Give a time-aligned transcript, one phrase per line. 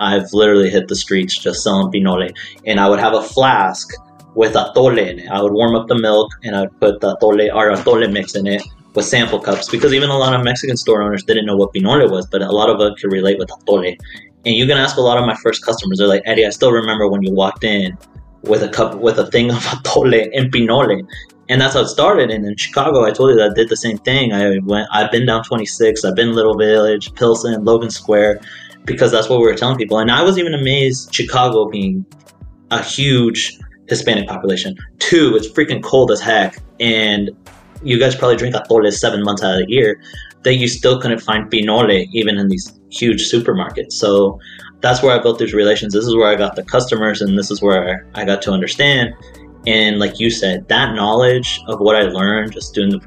[0.00, 2.28] I've literally hit the streets just selling pinole.
[2.66, 3.92] And I would have a flask
[4.34, 5.28] with atole in it.
[5.30, 8.34] I would warm up the milk and I would put the atole or atole mix
[8.34, 8.62] in it
[8.94, 12.10] with sample cups because even a lot of Mexican store owners didn't know what pinole
[12.10, 13.96] was, but a lot of them could relate with atole.
[14.44, 15.98] And you can ask a lot of my first customers.
[15.98, 17.96] They're like, Eddie, I still remember when you walked in
[18.42, 21.06] with a cup with a thing of atole and pinole.
[21.48, 22.30] And that's how it started.
[22.30, 24.32] And in Chicago, I told you that I did the same thing.
[24.32, 24.88] I went.
[24.90, 26.04] I've been down 26.
[26.04, 28.40] I've been Little Village, Pilsen, Logan Square,
[28.84, 29.98] because that's what we were telling people.
[29.98, 32.04] And I was even amazed Chicago being
[32.70, 34.76] a huge Hispanic population.
[34.98, 37.30] Two, it's freaking cold as heck, and
[37.82, 40.00] you guys probably drink atole seven months out of the year.
[40.42, 43.92] That you still couldn't find pinole even in these huge supermarkets.
[43.92, 44.38] So
[44.80, 45.94] that's where I built these relations.
[45.94, 49.14] This is where I got the customers, and this is where I got to understand.
[49.66, 53.00] And like you said, that knowledge of what I learned just doing the,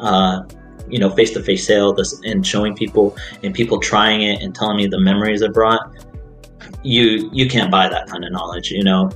[0.00, 0.42] uh,
[0.88, 4.54] you know, face to face sale this, and showing people and people trying it and
[4.54, 5.80] telling me the memories it brought,
[6.82, 9.10] you you can't buy that kind of knowledge, you know.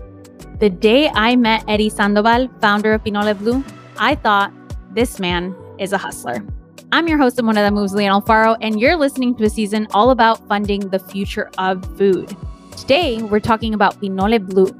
[0.58, 3.64] The day I met Eddie Sandoval, founder of Pinole Blue,
[3.96, 4.52] I thought
[4.92, 6.44] this man is a hustler.
[6.90, 10.10] I'm your host of Moneda Moves, Leanne Alfaro, and you're listening to a season all
[10.10, 12.34] about funding the future of food.
[12.76, 14.74] Today, we're talking about Pinole Blue,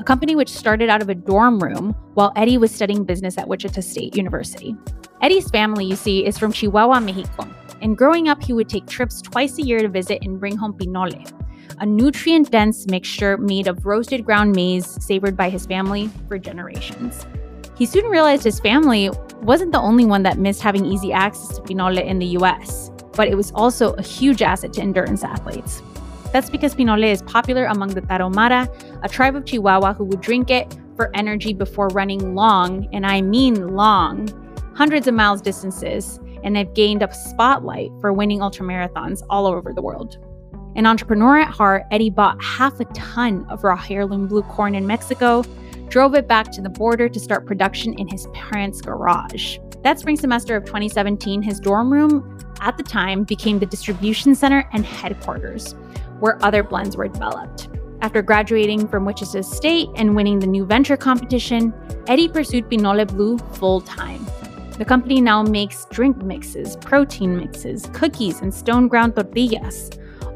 [0.00, 3.46] a company which started out of a dorm room while Eddie was studying business at
[3.46, 4.74] Wichita State University.
[5.20, 7.46] Eddie's family, you see, is from Chihuahua, Mexico,
[7.82, 10.72] and growing up, he would take trips twice a year to visit and bring home
[10.72, 11.22] pinole,
[11.80, 17.26] a nutrient dense mixture made of roasted ground maize savored by his family for generations.
[17.76, 19.10] He soon realized his family
[19.42, 23.28] wasn't the only one that missed having easy access to pinole in the US, but
[23.28, 25.82] it was also a huge asset to endurance athletes.
[26.32, 28.68] That's because pinole is popular among the Tarahumara,
[29.02, 33.20] a tribe of Chihuahua who would drink it for energy before running long, and I
[33.20, 34.28] mean long,
[34.76, 39.82] hundreds of miles distances, and they've gained a spotlight for winning ultramarathons all over the
[39.82, 40.18] world.
[40.76, 44.86] An entrepreneur at heart, Eddie bought half a ton of raw heirloom blue corn in
[44.86, 45.42] Mexico,
[45.88, 49.58] drove it back to the border to start production in his parents' garage.
[49.82, 54.68] That spring semester of 2017, his dorm room at the time became the distribution center
[54.72, 55.74] and headquarters
[56.20, 57.68] where other blends were developed.
[58.02, 61.74] After graduating from Wichita State and winning the new venture competition,
[62.06, 64.24] Eddie pursued Pinole Blue full time.
[64.78, 69.90] The company now makes drink mixes, protein mixes, cookies, and stone ground tortillas,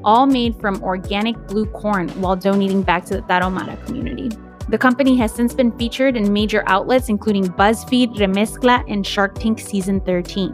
[0.05, 4.29] all made from organic blue corn while donating back to the Tarahumara community.
[4.69, 9.59] The company has since been featured in major outlets including BuzzFeed, Remezcla, and Shark Tank
[9.61, 10.53] Season 13.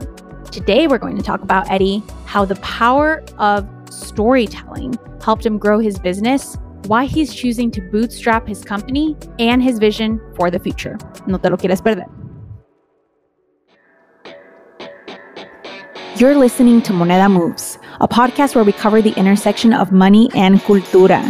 [0.53, 5.79] Today, we're going to talk about Eddie, how the power of storytelling helped him grow
[5.79, 6.57] his business,
[6.87, 10.97] why he's choosing to bootstrap his company, and his vision for the future.
[11.27, 12.05] No te lo quieres perder.
[16.17, 20.59] You're listening to Moneda Moves, a podcast where we cover the intersection of money and
[20.61, 21.23] cultura.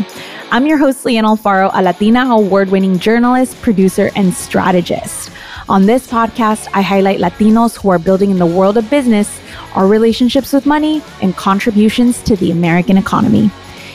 [0.50, 5.30] I'm your host, Leanne Alfaro, a Latina award winning journalist, producer, and strategist.
[5.68, 9.38] On this podcast, I highlight Latinos who are building in the world of business,
[9.74, 13.50] our relationships with money, and contributions to the American economy.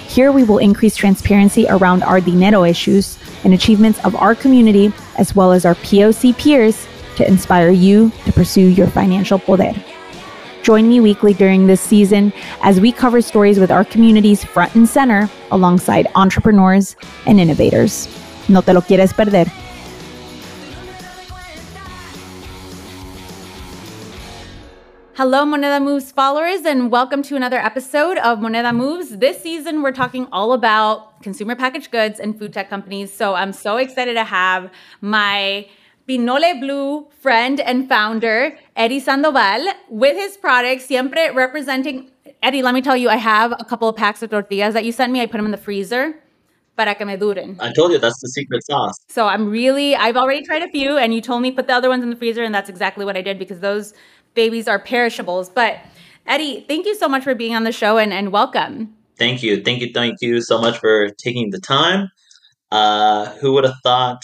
[0.08, 5.36] Here, we will increase transparency around our dinero issues and achievements of our community, as
[5.36, 6.88] well as our POC peers,
[7.18, 9.74] to inspire you to pursue your financial poder.
[10.64, 14.90] Join me weekly during this season as we cover stories with our communities front and
[14.90, 16.96] center alongside entrepreneurs
[17.28, 18.08] and innovators.
[18.50, 19.52] No te lo quieres perder.
[25.18, 29.18] Hello, Moneda Moves followers, and welcome to another episode of Moneda Moves.
[29.20, 33.14] This season, we're talking all about consumer packaged goods and food tech companies.
[33.14, 35.70] So I'm so excited to have my
[36.06, 42.12] Pinole Blue friend and founder, Eddie Sandoval, with his products, siempre representing.
[42.44, 44.92] Eddie, let me tell you, I have a couple of packs of tortillas that you
[44.92, 45.22] sent me.
[45.22, 46.16] I put them in the freezer
[46.76, 47.56] para que me duren.
[47.62, 49.00] I told you that's the secret sauce.
[49.08, 51.90] So I'm really, I've already tried a few, and you told me put the other
[51.90, 53.94] ones in the freezer, and that's exactly what I did because those
[54.36, 55.50] babies are perishables.
[55.50, 55.80] But
[56.28, 58.94] Eddie, thank you so much for being on the show and, and welcome.
[59.18, 59.64] Thank you.
[59.64, 59.92] Thank you.
[59.94, 62.12] Thank you so much for taking the time.
[62.72, 64.24] Uh, who would have thought,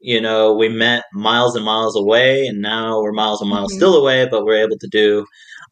[0.00, 3.78] you know, we met miles and miles away and now we're miles and miles mm-hmm.
[3.78, 5.24] still away, but we're able to do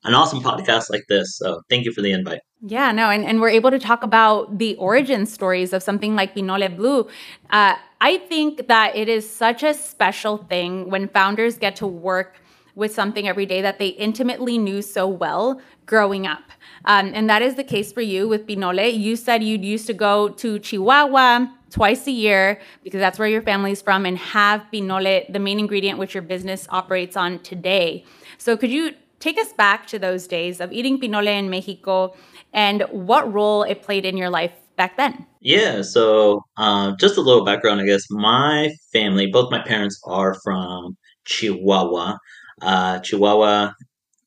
[0.05, 1.37] an awesome podcast like this.
[1.37, 2.41] So thank you for the invite.
[2.63, 6.35] Yeah, no, and, and we're able to talk about the origin stories of something like
[6.35, 7.09] Pinole Blue.
[7.51, 12.37] Uh, I think that it is such a special thing when founders get to work
[12.75, 16.43] with something every day that they intimately knew so well growing up.
[16.85, 18.93] Um, and that is the case for you with Pinole.
[18.93, 23.43] You said you used to go to Chihuahua twice a year because that's where your
[23.43, 28.05] family's from and have Pinole, the main ingredient which your business operates on today.
[28.39, 32.15] So could you take us back to those days of eating Pinole in Mexico
[32.53, 35.27] and what role it played in your life back then?
[35.41, 38.11] Yeah, so uh, just a little background, I guess.
[38.11, 40.97] My family, both my parents are from
[41.27, 42.17] Chihuahua.
[42.63, 43.73] Uh, Chihuahua,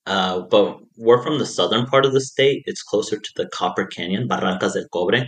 [0.06, 2.62] uh, but we're from the southern part of the state.
[2.66, 5.26] It's closer to the Copper Canyon, Barrancas del Cobre.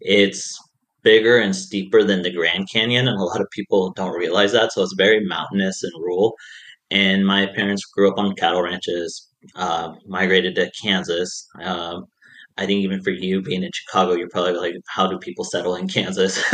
[0.00, 0.58] It's
[1.02, 4.72] bigger and steeper than the Grand Canyon, and a lot of people don't realize that.
[4.72, 6.34] So it's very mountainous and rural.
[6.90, 11.46] And my parents grew up on cattle ranches, uh, migrated to Kansas.
[11.62, 12.06] Um,
[12.58, 15.76] I think even for you being in Chicago, you're probably like, how do people settle
[15.76, 16.42] in Kansas,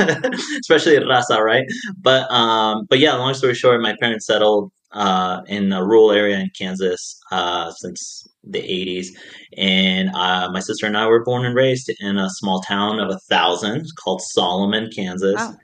[0.60, 1.64] especially in Raza, right?
[2.00, 6.38] But um, but yeah, long story short, my parents settled uh, in a rural area
[6.38, 9.08] in Kansas uh, since the 80s,
[9.56, 13.10] and uh, my sister and I were born and raised in a small town of
[13.10, 15.36] a thousand called Solomon, Kansas.
[15.36, 15.56] Wow.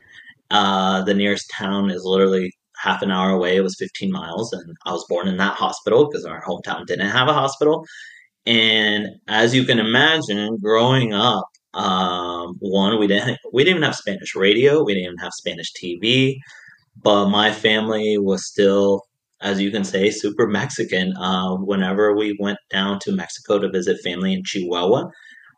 [0.50, 3.56] Uh, the nearest town is literally half an hour away.
[3.56, 7.10] It was 15 miles, and I was born in that hospital because our hometown didn't
[7.10, 7.84] have a hospital.
[8.46, 13.94] And as you can imagine, growing up, um, one we didn't we didn't even have
[13.94, 16.38] Spanish radio, we didn't even have Spanish TV,
[17.02, 19.02] but my family was still,
[19.40, 21.16] as you can say, super Mexican.
[21.16, 25.10] Uh, whenever we went down to Mexico to visit family in Chihuahua,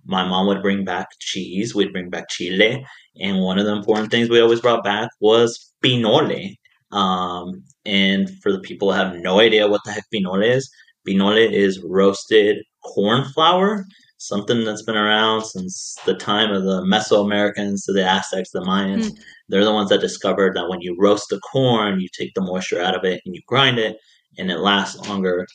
[0.06, 2.84] my mom would bring back cheese, we'd bring back chile,
[3.20, 6.56] and one of the important things we always brought back was pinole.
[6.92, 10.70] Um, and for the people who have no idea what the heck pinole is,
[11.06, 13.84] pinole is roasted corn flour,
[14.20, 19.06] something that's been around since the time of the Mesoamericans to the Aztecs, the Mayans.
[19.06, 19.18] Mm.
[19.48, 22.82] They're the ones that discovered that when you roast the corn, you take the moisture
[22.82, 23.96] out of it and you grind it,
[24.38, 25.46] and it lasts longer.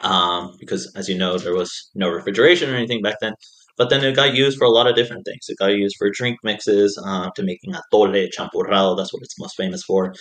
[0.00, 3.34] Um, because, as you know, there was no refrigeration or anything back then.
[3.76, 5.46] But then it got used for a lot of different things.
[5.48, 8.96] It got used for drink mixes, uh, to making atole, champurrado.
[8.96, 10.14] That's what it's most famous for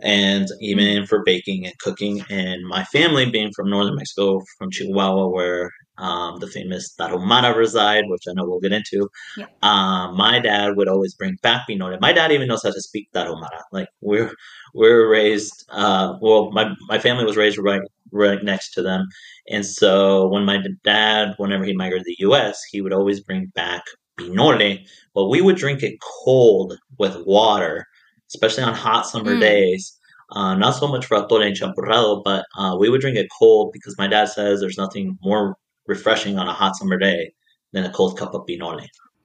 [0.00, 2.24] and even for baking and cooking.
[2.30, 8.04] And my family, being from northern Mexico, from Chihuahua, where um, the famous Tarahumara reside,
[8.08, 9.08] which I know we'll get into.
[9.36, 9.46] Yeah.
[9.62, 11.98] Um, my dad would always bring back pinole.
[12.00, 13.62] My dad even knows how to speak Tarahumara.
[13.72, 14.32] Like we're
[14.74, 15.64] we're raised.
[15.70, 17.82] Uh, well, my my family was raised right
[18.12, 19.06] right next to them,
[19.50, 23.46] and so when my dad, whenever he migrated to the U.S., he would always bring
[23.54, 23.82] back
[24.18, 24.78] pinole.
[25.14, 27.86] But we would drink it cold with water
[28.28, 29.40] especially on hot summer mm.
[29.40, 29.98] days.
[30.32, 33.72] Uh, not so much for atole and champurrado, but uh, we would drink it cold
[33.72, 35.56] because my dad says there's nothing more
[35.86, 37.32] refreshing on a hot summer day
[37.72, 38.80] than a cold cup of pinole.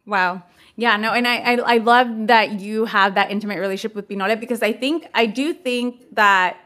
[0.06, 0.44] Wow.
[0.76, 4.36] Yeah, no, and I, I, I love that you have that intimate relationship with pinole
[4.36, 6.58] because I think I do think that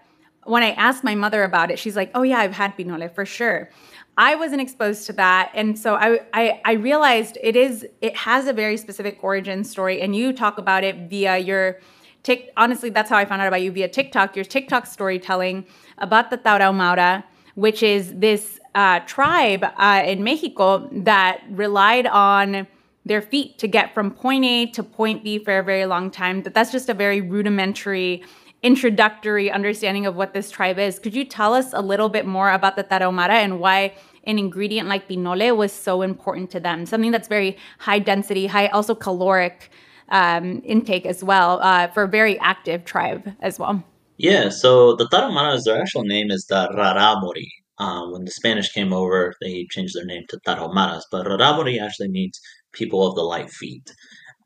[0.43, 3.25] when I asked my mother about it, she's like, "Oh yeah, I've had pinole for
[3.25, 3.69] sure."
[4.17, 8.47] I wasn't exposed to that, and so I, I I realized it is it has
[8.47, 11.79] a very specific origin story, and you talk about it via your
[12.25, 14.35] Tick, honestly, that's how I found out about you via TikTok.
[14.35, 15.63] Your TikTok storytelling
[15.99, 22.67] about the Tarahumara, which is this uh, tribe uh, in Mexico that relied on
[23.05, 26.43] their feet to get from point A to point B for a very long time.
[26.43, 28.23] That that's just a very rudimentary
[28.63, 30.97] introductory understanding of what this tribe is.
[30.97, 33.93] Could you tell us a little bit more about the Tarahumara and why
[34.23, 36.85] an ingredient like pinole was so important to them?
[36.85, 39.69] Something that's very high density, high also caloric
[40.09, 43.83] um, intake as well uh, for a very active tribe as well.
[44.17, 47.47] Yeah, so the Tarahumaras, their actual name is the Raramuri.
[47.77, 52.09] Um, when the Spanish came over, they changed their name to Tarahumaras, but Raramuri actually
[52.09, 52.39] means
[52.73, 53.89] people of the light feet.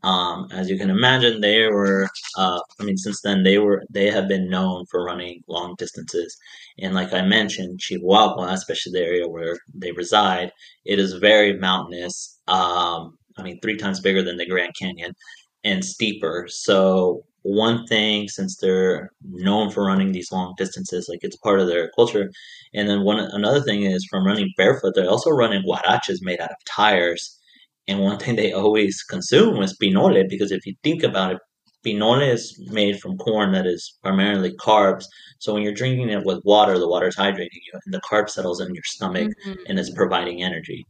[0.04, 2.08] Um, as you can imagine, they were.
[2.38, 3.84] Uh, I mean, since then they were.
[3.90, 6.38] They have been known for running long distances,
[6.80, 10.52] and like I mentioned, Chihuahua, especially the area where they reside,
[10.86, 12.40] it is very mountainous.
[12.48, 15.14] Um, I mean, three times bigger than the Grand Canyon,
[15.66, 16.48] and steeper.
[16.50, 21.68] So one thing, since they're known for running these long distances, like it's part of
[21.68, 22.32] their culture.
[22.74, 26.42] And then one another thing is from running barefoot, they're also run in huaraches made
[26.42, 27.38] out of tires.
[27.88, 31.40] And one thing they always consume is pinole because if you think about it,
[31.84, 35.06] pinole is made from corn that is primarily carbs.
[35.40, 38.30] So when you're drinking it with water, the water is hydrating you, and the carb
[38.30, 39.62] settles in your stomach mm-hmm.
[39.68, 40.86] and is providing energy.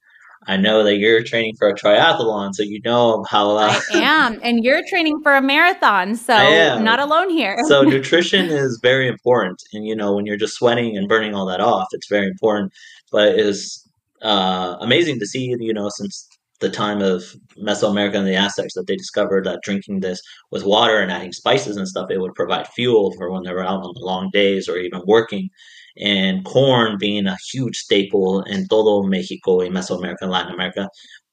[0.48, 4.40] I know that you're training for a triathlon, so you know how uh, I am,
[4.42, 7.58] and you're training for a marathon, so I'm not alone here.
[7.68, 11.46] so nutrition is very important, and you know when you're just sweating and burning all
[11.48, 12.72] that off, it's very important.
[13.12, 13.88] But it's
[14.22, 16.28] uh, amazing to see, you know, since
[16.60, 17.24] the time of
[17.58, 21.78] Mesoamerica and the Aztecs that they discovered that drinking this with water and adding spices
[21.78, 24.68] and stuff, it would provide fuel for when they were out on the long days
[24.68, 25.50] or even working
[25.98, 30.90] and corn being a huge staple in todo Mexico in Mesoamerica and Latin America,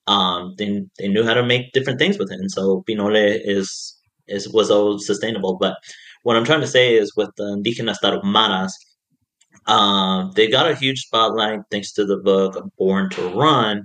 [0.07, 2.41] um, they, they knew how to make different things with it.
[2.41, 3.97] And so pinole is,
[4.29, 5.57] is was all sustainable.
[5.59, 5.77] But
[6.25, 8.73] what I'm trying to say is with the indigenous Tarahumaras,
[9.67, 13.85] um, they got a huge spotlight thanks to the book Born to Run.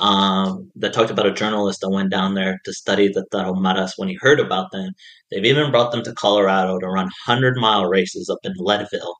[0.00, 4.08] um, that talked about a journalist that went down there to study the Tarahumaras when
[4.08, 4.92] he heard about them.
[5.30, 9.16] They've even brought them to Colorado to run 100 mile races up in Leadville.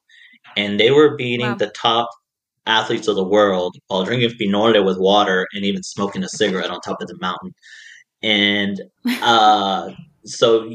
[0.57, 1.55] And they were beating wow.
[1.55, 2.09] the top
[2.67, 6.81] athletes of the world while drinking pinole with water and even smoking a cigarette on
[6.81, 7.55] top of the mountain.
[8.23, 8.81] And
[9.23, 9.91] uh,
[10.25, 10.71] so,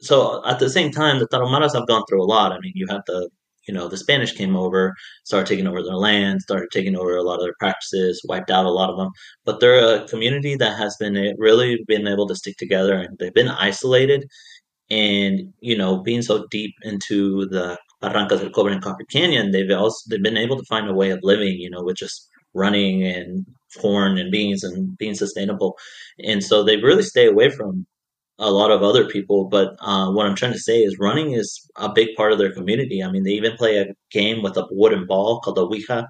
[0.00, 2.52] so at the same time, the Tarahumaras have gone through a lot.
[2.52, 3.28] I mean, you have the
[3.66, 7.22] you know the Spanish came over, started taking over their land, started taking over a
[7.22, 9.10] lot of their practices, wiped out a lot of them.
[9.44, 13.34] But they're a community that has been really been able to stick together, and they've
[13.34, 14.28] been isolated.
[14.90, 19.70] And you know, being so deep into the Barrancas del Cobre and Copper Canyon, they've
[19.70, 23.02] also they've been able to find a way of living, you know, with just running
[23.02, 23.46] and
[23.80, 25.76] corn and beans and being sustainable.
[26.24, 27.86] And so they really stay away from
[28.38, 29.48] a lot of other people.
[29.48, 32.52] But uh, what I'm trying to say is running is a big part of their
[32.52, 33.02] community.
[33.02, 36.06] I mean, they even play a game with a wooden ball called the Ouija,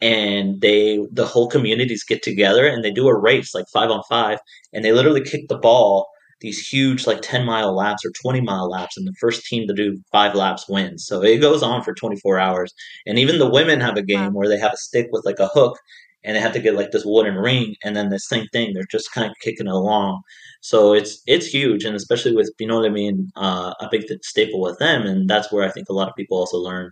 [0.00, 4.02] and they the whole communities get together and they do a race like five on
[4.08, 4.38] five,
[4.72, 6.06] and they literally kick the ball
[6.40, 9.74] these huge like 10 mile laps or 20 mile laps and the first team to
[9.74, 11.06] do five laps wins.
[11.06, 12.72] So it goes on for 24 hours.
[13.06, 15.48] And even the women have a game where they have a stick with like a
[15.48, 15.78] hook
[16.24, 18.84] and they have to get like this wooden ring and then the same thing they're
[18.90, 20.22] just kind of kicking it along.
[20.60, 25.02] So it's it's huge and especially with pinole being uh, a big staple with them
[25.06, 26.90] and that's where i think a lot of people also learn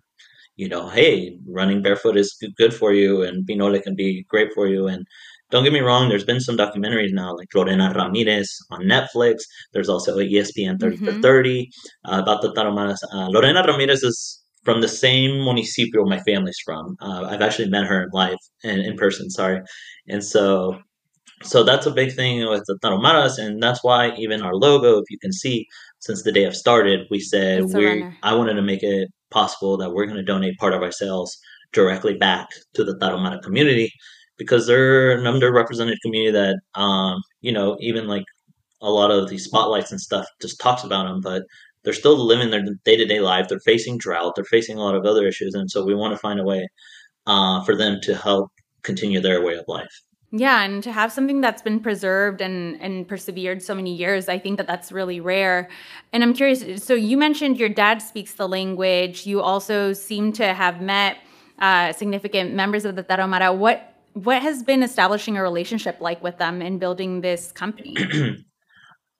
[0.56, 4.66] you know hey running barefoot is good for you and pinole can be great for
[4.68, 5.06] you and
[5.52, 9.42] don't get me wrong there's been some documentaries now like lorena ramirez on netflix
[9.72, 11.06] there's also espn 30 mm-hmm.
[11.06, 11.70] for 30
[12.06, 16.96] uh, about the tarahumaras uh, lorena ramirez is from the same municipio my family's from.
[17.00, 19.60] Uh, I've actually met her in life and in person, sorry.
[20.08, 20.78] And so
[21.42, 25.10] so that's a big thing with the Tarahumaras, and that's why even our logo, if
[25.10, 25.66] you can see,
[25.98, 29.90] since the day I've started, we said we I wanted to make it possible that
[29.90, 31.36] we're going to donate part of our sales
[31.72, 33.92] directly back to the Tarahumara community
[34.42, 38.24] because they're an underrepresented community that um, you know even like
[38.80, 41.44] a lot of these spotlights and stuff just talks about them, but
[41.84, 43.48] they're still living their day to day life.
[43.48, 44.34] They're facing drought.
[44.34, 46.68] They're facing a lot of other issues, and so we want to find a way
[47.26, 48.50] uh, for them to help
[48.82, 50.02] continue their way of life.
[50.34, 54.38] Yeah, and to have something that's been preserved and and persevered so many years, I
[54.38, 55.68] think that that's really rare.
[56.12, 56.82] And I'm curious.
[56.82, 59.26] So you mentioned your dad speaks the language.
[59.26, 61.18] You also seem to have met
[61.58, 63.56] uh, significant members of the Tarahumara.
[63.56, 67.96] What what has been establishing a relationship like with them and building this company?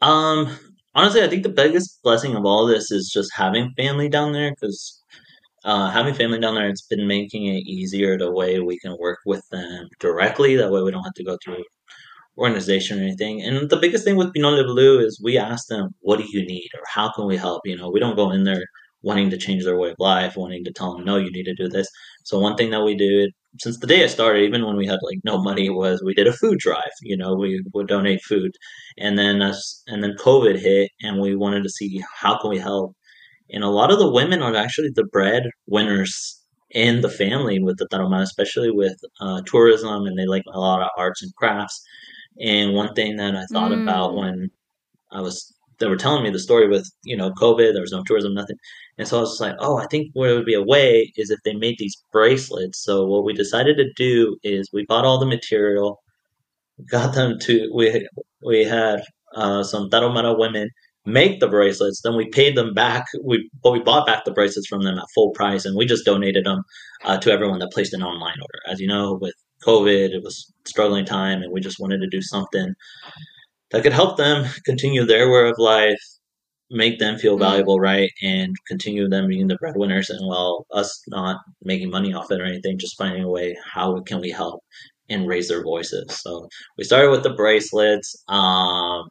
[0.01, 0.57] um,
[0.95, 4.51] honestly, I think the biggest blessing of all this is just having family down there
[4.51, 5.03] because
[5.65, 9.19] uh, having family down there, it's been making it easier the way we can work
[9.25, 10.57] with them directly.
[10.57, 11.65] That way, we don't have to go through
[12.37, 13.43] organization or anything.
[13.43, 16.71] And the biggest thing with Pinole Blue is we ask them, "What do you need?"
[16.75, 18.65] or "How can we help?" You know, we don't go in there
[19.03, 21.55] wanting to change their way of life, wanting to tell them, "No, you need to
[21.55, 21.89] do this."
[22.25, 23.29] So one thing that we do
[23.61, 26.27] since the day I started, even when we had like no money, was we did
[26.27, 26.93] a food drive.
[27.03, 28.53] You know, we would donate food,
[28.99, 32.59] and then us, and then COVID hit, and we wanted to see how can we
[32.59, 32.95] help.
[33.51, 36.41] And a lot of the women are actually the bread winners
[36.71, 40.83] in the family with the Tarahumara, especially with uh, tourism, and they like a lot
[40.83, 41.83] of arts and crafts.
[42.41, 43.83] And one thing that I thought mm.
[43.83, 44.51] about when
[45.11, 48.05] I was they were telling me the story with you know COVID, there was no
[48.07, 48.57] tourism, nothing,
[48.99, 51.31] and so I was just like, oh, I think what would be a way is
[51.31, 52.83] if they made these bracelets.
[52.83, 56.01] So what we decided to do is we bought all the material,
[56.91, 58.09] got them to we
[58.45, 59.03] we had
[59.35, 60.69] uh, some Tarahumara women
[61.05, 62.01] make the bracelets.
[62.03, 63.07] Then we paid them back.
[63.25, 66.05] We but we bought back the bracelets from them at full price, and we just
[66.05, 66.63] donated them
[67.05, 68.61] uh, to everyone that placed an online order.
[68.71, 69.35] As you know, with
[69.67, 72.75] COVID, it was struggling time, and we just wanted to do something
[73.73, 76.03] that could help them continue their way of life,
[76.71, 77.43] make them feel mm-hmm.
[77.43, 82.31] valuable, right, and continue them being the breadwinners, and while us not making money off
[82.31, 84.63] it or anything, just finding a way how can we help
[85.09, 86.21] and raise their voices.
[86.21, 86.49] So
[86.79, 88.15] we started with the bracelets.
[88.29, 89.09] Um,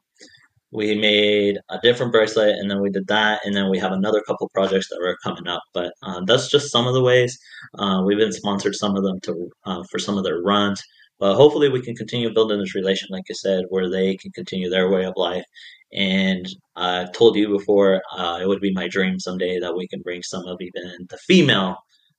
[0.72, 4.22] we made a different bracelet and then we did that and then we have another
[4.22, 7.38] couple projects that are coming up but uh, that's just some of the ways
[7.78, 10.82] uh, we've been sponsored some of them to uh, for some of their runs
[11.22, 14.70] but hopefully we can continue building this relation like i said where they can continue
[14.70, 15.46] their way of life
[15.94, 20.02] and i've told you before uh, it would be my dream someday that we can
[20.02, 21.78] bring some of even the female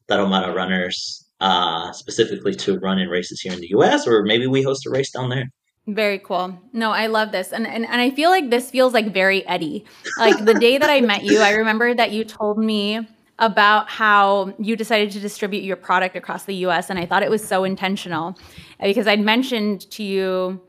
[0.08, 4.62] tarahumara runners uh, specifically to run in races here in the us or maybe we
[4.62, 5.50] host a race down there
[5.88, 6.56] very cool.
[6.72, 7.52] No, I love this.
[7.52, 9.84] And, and and I feel like this feels like very Eddie.
[10.16, 13.00] Like the day that I met you, I remember that you told me
[13.38, 17.30] about how you decided to distribute your product across the US and I thought it
[17.30, 18.38] was so intentional
[18.80, 20.60] because I'd mentioned to you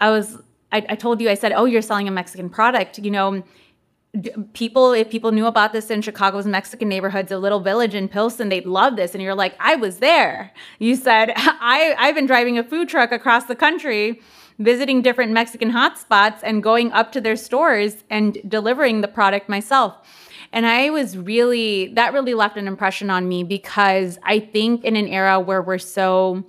[0.00, 0.38] I was
[0.72, 3.44] I, I told you I said, "Oh, you're selling a Mexican product." You know,
[4.52, 8.48] people if people knew about this in chicago's mexican neighborhoods a little village in pilsen
[8.48, 12.56] they'd love this and you're like i was there you said i i've been driving
[12.56, 14.18] a food truck across the country
[14.58, 19.98] visiting different mexican hotspots and going up to their stores and delivering the product myself
[20.56, 24.96] and i was really that really left an impression on me because i think in
[24.96, 26.44] an era where we're so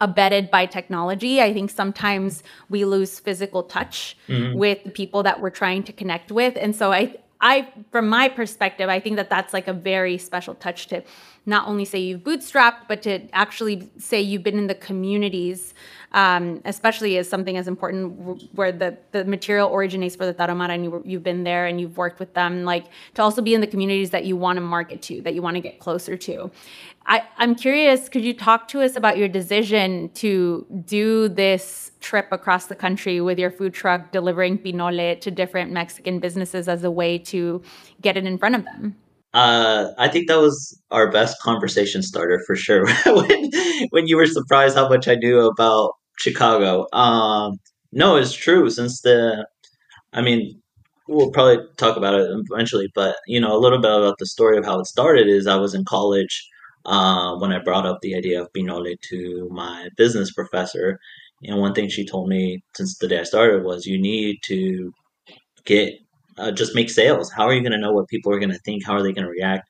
[0.00, 1.40] abetted by technology.
[1.40, 4.58] I think sometimes we lose physical touch mm-hmm.
[4.58, 6.56] with the people that we're trying to connect with.
[6.56, 10.54] And so I I from my perspective, I think that that's like a very special
[10.54, 11.02] touch to
[11.44, 15.74] not only say you've bootstrapped, but to actually say you've been in the communities,
[16.12, 20.84] um, especially as something as important where the, the material originates for the Tarahumara and
[20.84, 23.66] you, you've been there and you've worked with them, like to also be in the
[23.66, 26.50] communities that you want to market to, that you want to get closer to.
[27.08, 32.26] I, I'm curious, could you talk to us about your decision to do this trip
[32.32, 36.90] across the country with your food truck delivering pinole to different Mexican businesses as a
[36.90, 37.62] way to
[38.00, 38.96] get it in front of them?
[39.36, 42.86] Uh, I think that was our best conversation starter for sure.
[43.06, 43.50] when,
[43.90, 46.86] when you were surprised how much I knew about Chicago.
[46.94, 47.58] Um,
[47.92, 48.70] no, it's true.
[48.70, 49.46] Since the,
[50.14, 50.62] I mean,
[51.06, 54.56] we'll probably talk about it eventually, but you know, a little bit about the story
[54.56, 56.48] of how it started is I was in college
[56.86, 60.98] uh, when I brought up the idea of Pinole to my business professor.
[61.42, 64.94] And one thing she told me since the day I started was you need to
[65.66, 65.92] get
[66.38, 67.30] uh, just make sales.
[67.30, 68.84] How are you going to know what people are going to think?
[68.84, 69.68] How are they going to react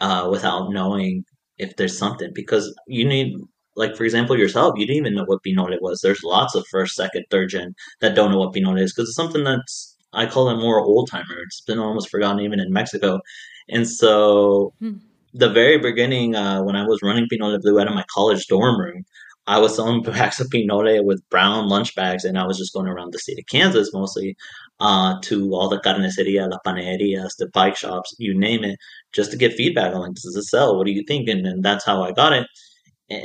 [0.00, 1.24] uh, without knowing
[1.58, 2.30] if there's something?
[2.34, 3.34] Because you need,
[3.76, 6.00] like for example, yourself, you didn't even know what Pinole was.
[6.00, 9.16] There's lots of first, second, third gen that don't know what Pinole is because it's
[9.16, 11.40] something that's I call it more old timer.
[11.46, 13.20] It's been almost forgotten even in Mexico,
[13.68, 14.74] and so.
[14.80, 14.98] Hmm.
[15.34, 18.78] The very beginning, uh, when I was running Pinole Blue out of my college dorm
[18.78, 19.02] room,
[19.46, 22.86] I was selling packs of pinole with brown lunch bags, and I was just going
[22.86, 24.36] around the state of Kansas mostly
[24.82, 28.76] uh, to all the carniceria, la panerias, the bike shops, you name it,
[29.12, 30.76] just to get feedback on like, does it sell?
[30.76, 31.28] What do you think?
[31.28, 32.46] And, and that's how I got it.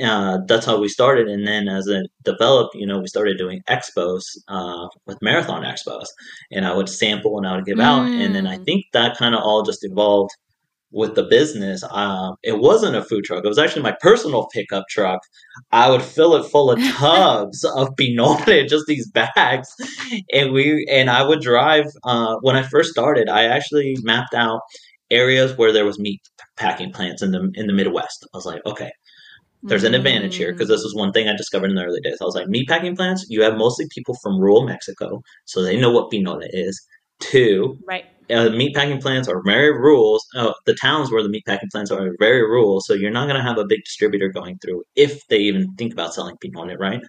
[0.03, 1.27] Uh, that's how we started.
[1.27, 6.07] And then as it developed, you know, we started doing expos uh, with marathon expos,
[6.51, 7.83] and I would sample and I would give mm.
[7.83, 8.05] out.
[8.05, 8.65] And then I mm.
[8.65, 10.31] think that kind of all just evolved
[10.91, 13.43] with the business, um, it wasn't a food truck.
[13.43, 15.19] It was actually my personal pickup truck.
[15.71, 19.69] I would fill it full of tubs of pinole, just these bags,
[20.33, 21.85] and we and I would drive.
[22.03, 24.61] Uh, when I first started, I actually mapped out
[25.09, 26.21] areas where there was meat
[26.55, 28.27] packing plants in the in the Midwest.
[28.33, 28.91] I was like, okay,
[29.63, 32.17] there's an advantage here because this was one thing I discovered in the early days.
[32.21, 33.25] I was like, meat packing plants.
[33.29, 36.81] You have mostly people from rural Mexico, so they know what pinole is.
[37.19, 40.19] Two, right uh, meatpacking plants are very rural.
[40.35, 43.43] Uh, the towns where the meatpacking plants are very rural, so you're not going to
[43.43, 47.01] have a big distributor going through if they even think about selling pinole, right?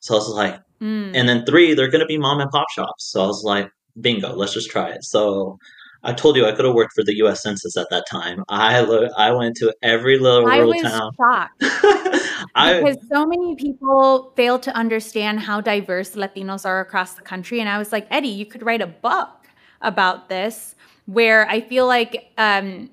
[0.00, 1.12] So I was like, mm.
[1.14, 3.04] and then three, they're going to be mom and pop shops.
[3.04, 5.04] So I was like, bingo, let's just try it.
[5.04, 5.58] So
[6.02, 7.42] I told you I could have worked for the U.S.
[7.42, 8.44] Census at that time.
[8.48, 11.12] I lo- I went to every little I rural town.
[11.16, 11.54] Shocked.
[12.54, 17.60] I, because so many people fail to understand how diverse Latinos are across the country,
[17.60, 19.43] and I was like, Eddie, you could write a book
[19.84, 20.74] about this,
[21.06, 22.90] where I feel like um,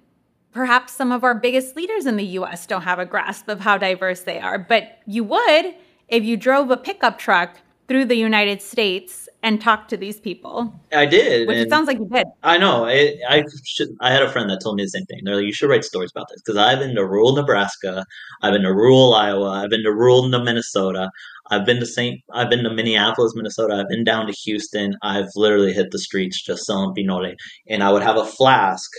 [0.51, 3.77] perhaps some of our biggest leaders in the US don't have a grasp of how
[3.77, 4.60] diverse they are.
[4.60, 5.75] But you would
[6.08, 7.58] if you drove a pickup truck
[7.91, 10.73] through the United States and talked to these people.
[10.93, 12.25] I did, which it sounds like you did.
[12.41, 12.86] I know.
[12.86, 15.19] I I, should, I had a friend that told me the same thing.
[15.25, 18.06] They're like, you should write stories about this because I've been to rural Nebraska,
[18.41, 21.12] I've been to rural Iowa, I've been to rural Minnesota,
[21.49, 22.21] I've been to St.
[22.32, 23.75] I've been to Minneapolis, Minnesota.
[23.75, 24.95] I've been down to Houston.
[25.01, 27.34] I've literally hit the streets just selling pinole,
[27.67, 28.89] and I would have a flask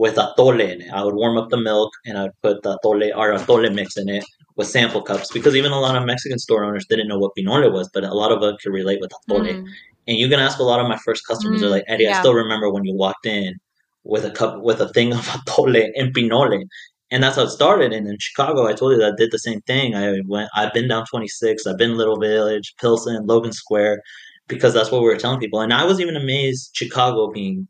[0.00, 0.90] with atole in it.
[0.90, 4.08] I would warm up the milk and I'd put the atole or atole mix in
[4.08, 4.24] it
[4.56, 7.70] with sample cups because even a lot of Mexican store owners didn't know what pinole
[7.70, 9.46] was, but a lot of them could relate with atole.
[9.46, 9.66] Mm.
[10.08, 11.58] And you can ask a lot of my first customers.
[11.58, 11.60] Mm.
[11.60, 12.16] They're like, Eddie, yeah.
[12.16, 13.58] I still remember when you walked in
[14.04, 16.64] with a cup with a thing of atole and pinole
[17.10, 17.92] and that's how it started.
[17.92, 19.94] And in Chicago, I told you that I did the same thing.
[19.94, 24.00] I went, I've been down 26, I've been Little Village, Pilsen, Logan Square,
[24.48, 25.60] because that's what we were telling people.
[25.60, 27.68] And I was even amazed Chicago being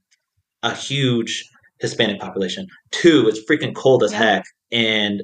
[0.62, 1.49] a huge
[1.80, 2.66] Hispanic population.
[2.90, 4.18] Two, it's freaking cold as yeah.
[4.18, 5.22] heck, and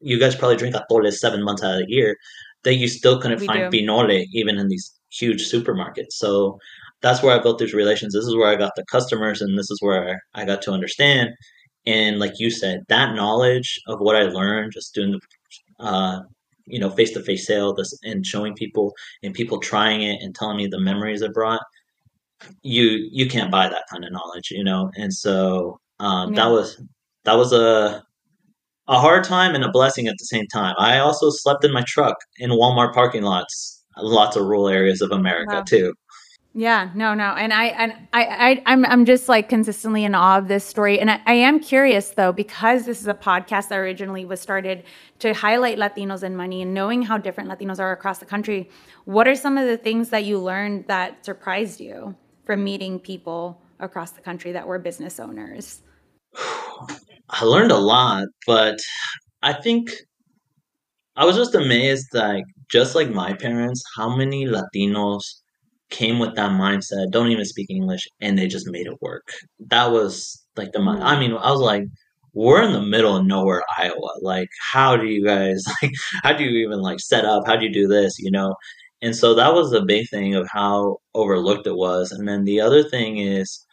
[0.00, 2.16] you guys probably drink atole seven months out of the year.
[2.64, 3.78] That you still couldn't we find do.
[3.78, 6.12] pinole even in these huge supermarkets.
[6.12, 6.58] So
[7.02, 8.12] that's where I built these relations.
[8.12, 11.30] This is where I got the customers, and this is where I got to understand
[11.88, 16.20] and like you said, that knowledge of what I learned just doing the, uh,
[16.66, 20.34] you know, face to face sale this, and showing people and people trying it and
[20.34, 21.62] telling me the memories it brought,
[22.62, 24.90] you you can't buy that kind of knowledge, you know.
[24.96, 26.44] And so um, yeah.
[26.44, 26.82] that was
[27.24, 28.02] that was a
[28.88, 30.74] a hard time and a blessing at the same time.
[30.78, 35.12] I also slept in my truck in Walmart parking lots, lots of rural areas of
[35.12, 35.62] America wow.
[35.62, 35.92] too.
[36.54, 40.38] Yeah, no, no, and I and I, I I'm I'm just like consistently in awe
[40.38, 43.78] of this story, and I, I am curious though because this is a podcast that
[43.78, 44.82] originally was started
[45.18, 48.70] to highlight Latinos and money and knowing how different Latinos are across the country.
[49.04, 53.60] What are some of the things that you learned that surprised you from meeting people
[53.78, 55.82] across the country that were business owners?
[57.30, 58.78] I learned a lot, but
[59.42, 59.90] I think
[61.16, 65.22] I was just amazed, like just like my parents, how many Latinos
[65.90, 69.26] came with that mindset, don't even speak English, and they just made it work.
[69.58, 71.02] That was like the mind.
[71.02, 71.20] I mm.
[71.20, 71.84] mean, I was like,
[72.34, 74.10] we're in the middle of nowhere, Iowa.
[74.22, 75.92] Like, how do you guys like?
[76.22, 77.46] How do you even like set up?
[77.46, 78.18] How do you do this?
[78.18, 78.54] You know.
[79.00, 82.10] And so that was the big thing of how overlooked it was.
[82.10, 83.64] And then the other thing is,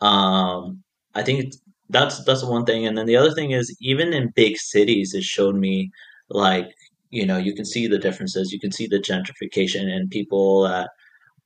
[0.00, 0.84] um,
[1.16, 1.52] I think
[1.90, 2.86] that's that's one thing.
[2.86, 5.90] And then the other thing is, even in big cities, it showed me
[6.30, 6.66] like
[7.10, 8.52] you know you can see the differences.
[8.52, 10.90] You can see the gentrification and people that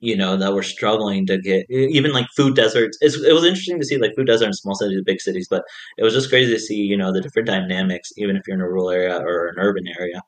[0.02, 3.78] you know that were struggling to get even like food deserts it's, it was interesting
[3.78, 5.62] to see like food deserts in small cities big cities but
[5.96, 8.60] it was just crazy to see you know the different dynamics even if you're in
[8.60, 10.20] a rural area or an urban area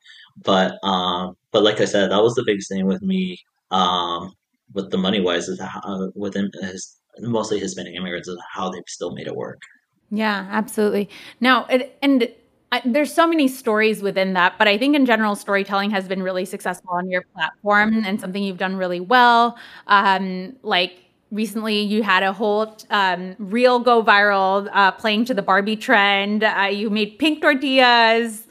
[0.43, 3.37] but um but like i said that was the biggest thing with me
[3.71, 4.31] um
[4.73, 8.83] with the money wise is how, uh, within his, mostly hispanic immigrants is how they've
[8.87, 9.61] still made it work
[10.09, 12.27] yeah absolutely now it, and
[12.71, 16.21] I, there's so many stories within that, but I think in general, storytelling has been
[16.21, 19.57] really successful on your platform and something you've done really well.
[19.87, 25.41] Um, like recently, you had a whole um, reel go viral uh, playing to the
[25.41, 26.43] Barbie trend.
[26.43, 28.47] Uh, you made pink tortillas.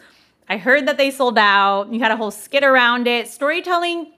[0.48, 1.92] I heard that they sold out.
[1.92, 3.28] You had a whole skit around it.
[3.28, 4.12] Storytelling,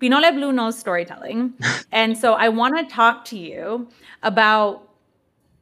[0.00, 1.54] Pinole Blue knows storytelling.
[1.92, 3.88] and so I want to talk to you
[4.22, 4.83] about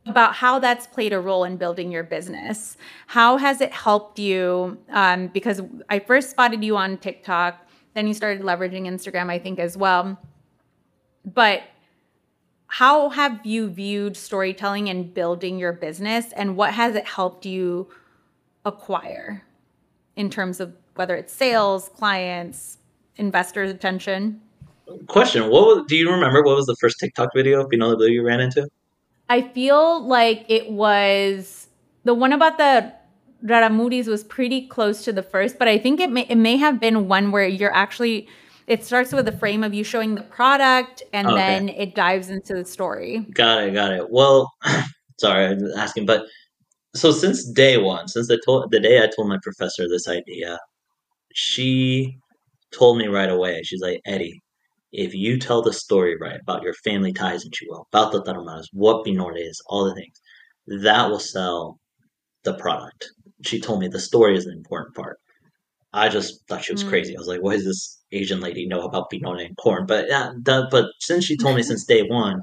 [0.07, 2.77] about how that's played a role in building your business.
[3.07, 4.79] How has it helped you?
[4.91, 9.59] Um, because I first spotted you on TikTok, then you started leveraging Instagram, I think,
[9.59, 10.19] as well.
[11.25, 11.63] But
[12.67, 17.89] how have you viewed storytelling and building your business, and what has it helped you
[18.65, 19.45] acquire
[20.17, 22.79] in terms of whether it's sales, clients,
[23.17, 24.41] investors' attention?
[25.07, 26.43] Question: What do you remember?
[26.43, 28.67] What was the first TikTok video Pinole Blue you ran into?
[29.33, 31.67] I feel like it was
[32.05, 32.93] the one about the
[33.43, 36.79] Raramuris was pretty close to the first, but I think it may it may have
[36.79, 38.29] been one where you're actually
[38.67, 41.41] it starts with the frame of you showing the product and oh, okay.
[41.41, 43.21] then it dives into the story.
[43.33, 44.11] Got it, got it.
[44.11, 44.53] Well,
[45.19, 46.27] sorry, I'm asking, but
[46.95, 50.59] so since day one, since the told the day I told my professor this idea,
[51.33, 52.19] she
[52.71, 53.63] told me right away.
[53.65, 54.42] She's like, Eddie,
[54.93, 58.67] if you tell the story right about your family ties in Chihuahua, about the Tarahumaras,
[58.73, 60.21] what Pinole is, all the things,
[60.83, 61.79] that will sell
[62.45, 63.11] the product.
[63.43, 65.19] She told me the story is an important part.
[65.95, 66.89] I just thought she was mm.
[66.89, 67.17] crazy.
[67.17, 69.87] I was like, what does this Asian lady know about Pinole and corn?
[69.87, 72.43] But yeah, the, but since she told me since day one,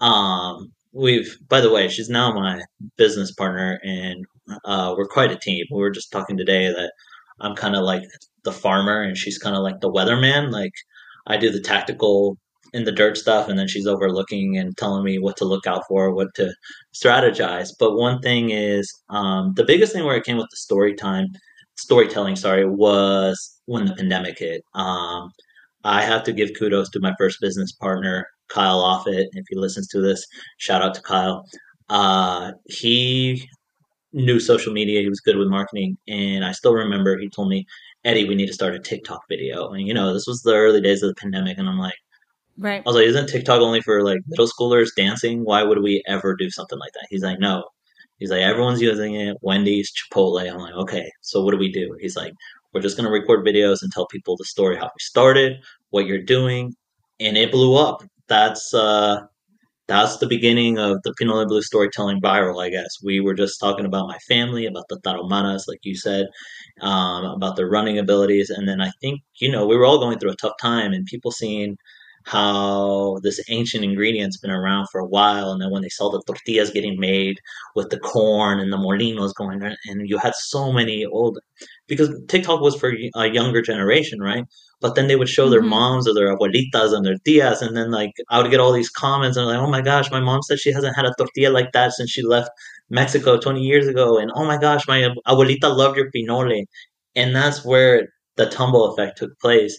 [0.00, 2.62] um, we've, by the way, she's now my
[2.96, 4.24] business partner and
[4.64, 5.64] uh, we're quite a team.
[5.70, 6.92] We were just talking today that
[7.40, 8.02] I'm kind of like
[8.44, 10.50] the farmer and she's kind of like the weatherman.
[10.50, 10.72] Like,
[11.26, 12.36] I do the tactical
[12.72, 15.84] in the dirt stuff, and then she's overlooking and telling me what to look out
[15.88, 16.52] for, what to
[16.94, 17.68] strategize.
[17.78, 21.26] But one thing is, um, the biggest thing where it came with the story time,
[21.76, 24.62] storytelling, sorry, was when the pandemic hit.
[24.74, 25.30] Um,
[25.84, 29.26] I have to give kudos to my first business partner, Kyle Offit.
[29.32, 30.24] If he listens to this,
[30.58, 31.44] shout out to Kyle.
[31.88, 33.48] Uh, he
[34.12, 35.00] knew social media.
[35.00, 37.66] He was good with marketing, and I still remember he told me,
[38.04, 39.70] Eddie, we need to start a TikTok video.
[39.70, 41.94] And you know, this was the early days of the pandemic, and I'm like,
[42.58, 42.82] right.
[42.84, 45.44] I was like, isn't TikTok only for like middle schoolers dancing?
[45.44, 47.06] Why would we ever do something like that?
[47.10, 47.64] He's like, no.
[48.18, 49.36] He's like, everyone's using it.
[49.40, 50.48] Wendy's, Chipotle.
[50.48, 51.10] I'm like, okay.
[51.22, 51.96] So what do we do?
[52.00, 52.32] He's like,
[52.72, 55.60] we're just gonna record videos and tell people the story how we started,
[55.90, 56.74] what you're doing,
[57.20, 58.02] and it blew up.
[58.28, 59.26] That's uh
[59.88, 62.98] that's the beginning of the Pinole Blue storytelling viral, I guess.
[63.02, 66.26] We were just talking about my family, about the Tarahumaras, like you said,
[66.80, 68.50] um, about their running abilities.
[68.50, 71.04] And then I think, you know, we were all going through a tough time and
[71.06, 71.76] people seeing
[72.24, 75.50] how this ancient ingredient's been around for a while.
[75.50, 77.40] And then when they saw the tortillas getting made
[77.74, 81.38] with the corn and the molinos going, and you had so many old,
[81.88, 84.44] because TikTok was for a younger generation, right?
[84.80, 85.70] But then they would show their mm-hmm.
[85.70, 88.90] moms or their abuelitas and their tias, and then like I would get all these
[88.90, 91.72] comments and like, oh my gosh, my mom said she hasn't had a tortilla like
[91.72, 92.50] that since she left
[92.90, 96.64] Mexico 20 years ago, and oh my gosh, my abuelita loved your pinole,
[97.14, 99.78] and that's where the tumble effect took place.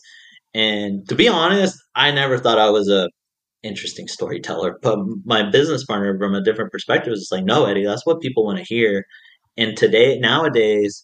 [0.53, 3.09] And to be honest, I never thought I was a
[3.63, 8.05] interesting storyteller, but my business partner from a different perspective was like, no, Eddie, that's
[8.05, 9.05] what people want to hear.
[9.57, 11.03] And today, nowadays,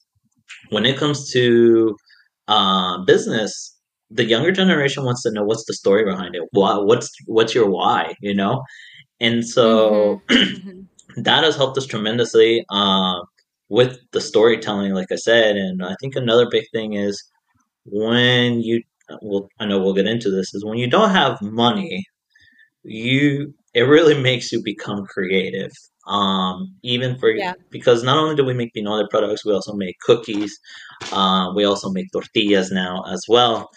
[0.70, 1.96] when it comes to
[2.48, 3.76] uh, business,
[4.12, 6.42] the younger generation wants to know what's the story behind it.
[6.52, 8.16] Why, what's what's your why?
[8.22, 8.64] You know,
[9.20, 10.82] and so mm-hmm.
[11.24, 13.22] that has helped us tremendously uh,
[13.70, 15.56] with the storytelling, like I said.
[15.56, 17.24] And I think another big thing is
[17.86, 18.82] when you
[19.22, 22.06] well, I know we'll get into this, is when you don't have money,
[22.84, 25.72] you it really makes you become creative.
[26.08, 27.54] Um, even for yeah.
[27.70, 30.58] because not only do we make Pinole products, we also make cookies.
[31.12, 33.70] Uh, we also make tortillas now as well.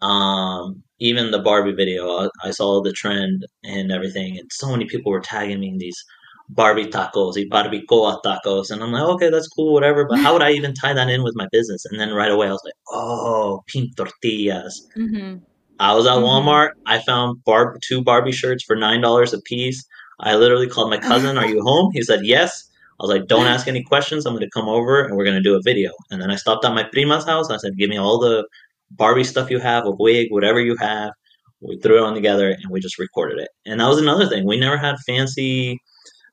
[0.00, 4.86] Um, even the Barbie video, I, I, saw the trend and everything, and so many
[4.86, 6.02] people were tagging me in these
[6.52, 8.70] Barbie tacos, y barbacoa tacos.
[8.70, 10.04] And I'm like, okay, that's cool, whatever.
[10.08, 11.84] But how would I even tie that in with my business?
[11.86, 14.86] And then right away, I was like, oh, pink tortillas.
[14.96, 15.38] Mm-hmm.
[15.78, 16.24] I was at mm-hmm.
[16.24, 16.70] Walmart.
[16.86, 19.84] I found bar- two Barbie shirts for $9 a piece.
[20.18, 21.90] I literally called my cousin, Are you home?
[21.92, 22.68] He said, Yes.
[22.98, 24.26] I was like, Don't ask any questions.
[24.26, 25.92] I'm going to come over and we're going to do a video.
[26.10, 27.48] And then I stopped at my prima's house.
[27.48, 28.46] I said, Give me all the
[28.90, 31.12] Barbie stuff you have, a wig, whatever you have.
[31.60, 33.50] We threw it on together and we just recorded it.
[33.66, 34.46] And that was another thing.
[34.46, 35.78] We never had fancy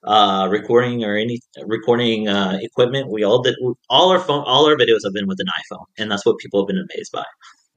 [0.03, 3.09] uh, recording or any recording uh, equipment.
[3.09, 3.55] We all did
[3.89, 6.61] all our phone, all our videos have been with an iPhone, and that's what people
[6.61, 7.23] have been amazed by.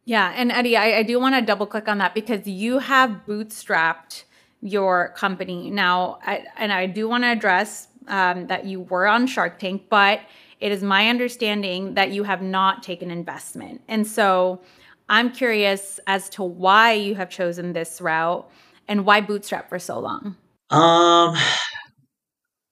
[0.05, 3.21] Yeah, and Eddie, I, I do want to double click on that because you have
[3.27, 4.25] bootstrapped
[4.63, 9.27] your company now, I, and I do want to address um, that you were on
[9.27, 10.21] Shark Tank, but
[10.59, 14.61] it is my understanding that you have not taken investment, and so
[15.09, 18.49] I'm curious as to why you have chosen this route
[18.87, 20.37] and why bootstrap for so long.
[20.71, 21.37] Um,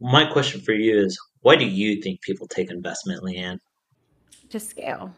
[0.00, 3.58] my question for you is why do you think people take investment, Leanne?
[4.50, 5.12] To scale.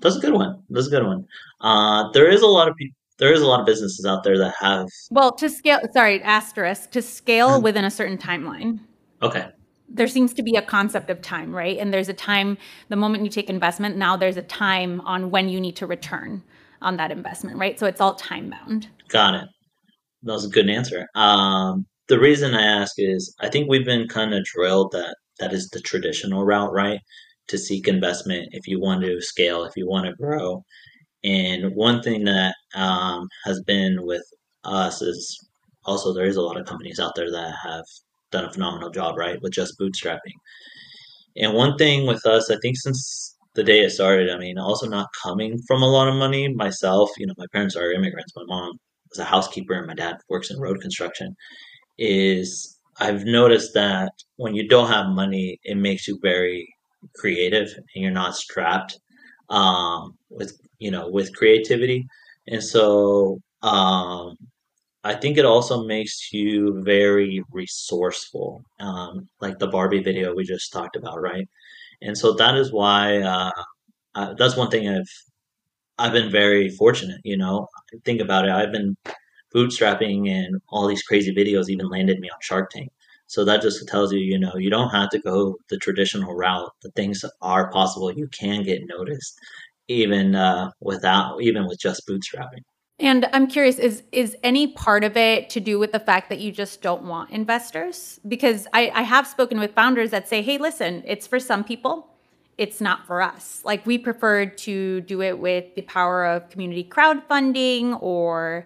[0.00, 0.62] That's a good one.
[0.70, 1.26] That's a good one.
[1.60, 2.96] Uh, there is a lot of people.
[3.18, 5.80] There is a lot of businesses out there that have well to scale.
[5.92, 7.64] Sorry, asterisk to scale mm-hmm.
[7.64, 8.80] within a certain timeline.
[9.22, 9.48] Okay.
[9.88, 11.78] There seems to be a concept of time, right?
[11.78, 12.58] And there's a time.
[12.88, 16.42] The moment you take investment, now there's a time on when you need to return
[16.82, 17.78] on that investment, right?
[17.78, 18.88] So it's all time bound.
[19.08, 19.48] Got it.
[20.24, 21.06] That was a good answer.
[21.14, 25.52] Um, the reason I ask is I think we've been kind of drilled that that
[25.52, 27.00] is the traditional route, right?
[27.48, 30.64] To seek investment if you want to scale, if you want to grow.
[31.24, 34.24] And one thing that um, has been with
[34.64, 35.38] us is
[35.84, 37.84] also there is a lot of companies out there that have
[38.32, 40.36] done a phenomenal job, right, with just bootstrapping.
[41.36, 44.88] And one thing with us, I think since the day it started, I mean, also
[44.88, 48.32] not coming from a lot of money myself, you know, my parents are immigrants.
[48.36, 48.72] My mom
[49.10, 51.34] was a housekeeper and my dad works in road construction
[51.98, 56.68] is I've noticed that when you don't have money, it makes you very
[57.16, 58.98] creative and you're not strapped
[59.50, 62.06] um, with you know with creativity,
[62.48, 64.36] and so um,
[65.04, 70.72] I think it also makes you very resourceful, um, like the Barbie video we just
[70.72, 71.48] talked about, right?
[72.02, 73.52] And so that is why uh,
[74.14, 75.10] uh, that's one thing I've
[75.98, 77.20] I've been very fortunate.
[77.24, 77.68] You know,
[78.04, 78.50] think about it.
[78.50, 78.96] I've been
[79.54, 82.90] bootstrapping and all these crazy videos even landed me on Shark Tank.
[83.28, 86.70] So that just tells you, you know, you don't have to go the traditional route.
[86.82, 88.12] The things are possible.
[88.12, 89.38] You can get noticed,
[89.88, 92.62] even uh, without, even with just bootstrapping.
[92.98, 96.38] And I'm curious, is is any part of it to do with the fact that
[96.38, 98.20] you just don't want investors?
[98.26, 102.08] Because I, I have spoken with founders that say, hey, listen, it's for some people,
[102.56, 103.60] it's not for us.
[103.64, 108.64] Like we prefer to do it with the power of community crowdfunding or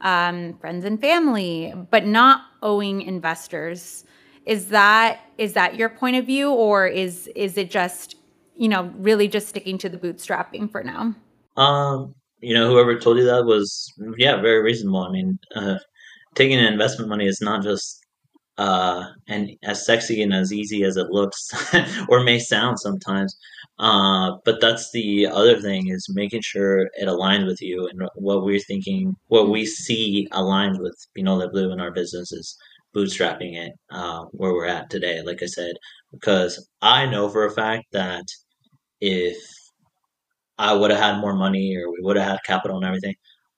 [0.00, 4.04] um, friends and family, but not owing investors.
[4.46, 8.16] Is that is that your point of view, or is is it just
[8.56, 11.14] you know really just sticking to the bootstrapping for now?
[11.56, 15.02] Um, you know, whoever told you that was yeah very reasonable.
[15.02, 15.78] I mean, uh,
[16.34, 18.04] taking investment money is not just
[18.60, 21.48] uh, and as sexy and as easy as it looks
[22.10, 23.34] or may sound sometimes.
[23.78, 28.44] Uh, but that's the other thing is making sure it aligns with you and what
[28.44, 32.58] we're thinking, what we see aligned with Pinole Blue in our business is
[32.94, 35.22] bootstrapping it uh, where we're at today.
[35.22, 35.72] Like I said,
[36.12, 38.26] because I know for a fact that
[39.00, 39.38] if
[40.58, 43.14] I would have had more money or we would have had capital and everything,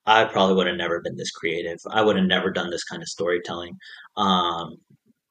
[0.06, 1.78] I probably would have never been this creative.
[1.90, 3.76] I would have never done this kind of storytelling.
[4.16, 4.76] Um,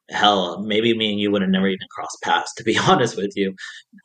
[0.09, 3.33] hell, maybe me and you would have never even crossed paths, to be honest with
[3.35, 3.53] you,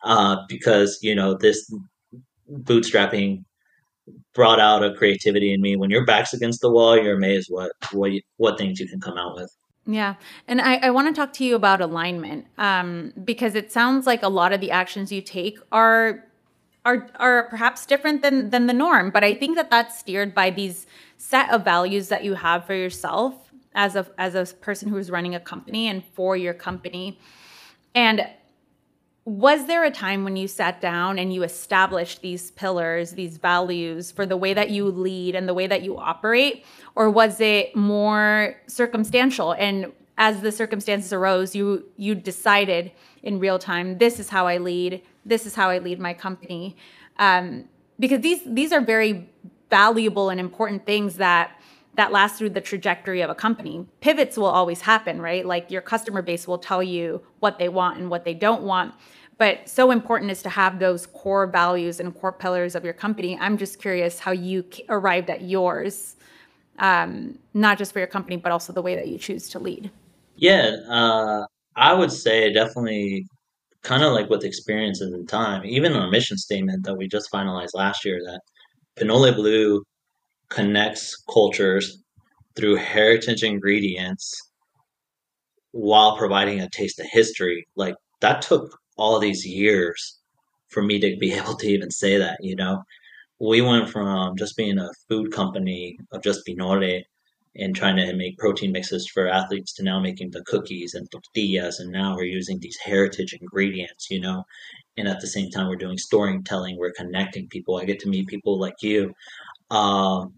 [0.04, 1.72] uh, because you know this
[2.50, 3.44] bootstrapping
[4.34, 5.76] brought out a creativity in me.
[5.76, 9.00] When your back's against the wall, you're amazed what what you, what things you can
[9.00, 9.50] come out with.
[9.88, 10.16] Yeah.
[10.48, 14.24] And I, I want to talk to you about alignment um, because it sounds like
[14.24, 16.24] a lot of the actions you take are
[16.86, 20.48] are are perhaps different than than the norm but i think that that's steered by
[20.48, 20.86] these
[21.18, 23.34] set of values that you have for yourself
[23.74, 27.18] as a as a person who's running a company and for your company
[27.94, 28.26] and
[29.26, 34.12] was there a time when you sat down and you established these pillars, these values
[34.12, 36.64] for the way that you lead and the way that you operate?
[36.94, 39.50] Or was it more circumstantial?
[39.50, 42.92] And as the circumstances arose, you you decided
[43.24, 46.76] in real time, this is how I lead, this is how I lead my company.
[47.18, 49.28] Um, because these these are very
[49.70, 51.60] valuable and important things that
[51.96, 53.86] that last through the trajectory of a company.
[54.00, 55.44] Pivots will always happen, right?
[55.44, 58.94] Like your customer base will tell you what they want and what they don't want.
[59.38, 63.38] But so important is to have those core values and core pillars of your company.
[63.38, 66.16] I'm just curious how you arrived at yours,
[66.78, 69.90] um, not just for your company, but also the way that you choose to lead.
[70.36, 73.26] Yeah, uh, I would say definitely
[73.86, 77.74] kind of like with experiences and time, even our mission statement that we just finalized
[77.74, 78.40] last year that
[78.96, 79.84] Pinole Blue
[80.48, 82.02] connects cultures
[82.56, 84.34] through heritage ingredients
[85.70, 87.64] while providing a taste of history.
[87.76, 90.18] Like that took all these years
[90.66, 92.82] for me to be able to even say that, you know.
[93.38, 97.02] We went from just being a food company of just Pinole
[97.58, 101.80] and trying to make protein mixes for athletes to now making the cookies and tortillas
[101.80, 104.44] and now we're using these heritage ingredients, you know.
[104.96, 107.76] And at the same time we're doing storytelling, we're connecting people.
[107.76, 109.12] I get to meet people like you
[109.70, 110.34] um,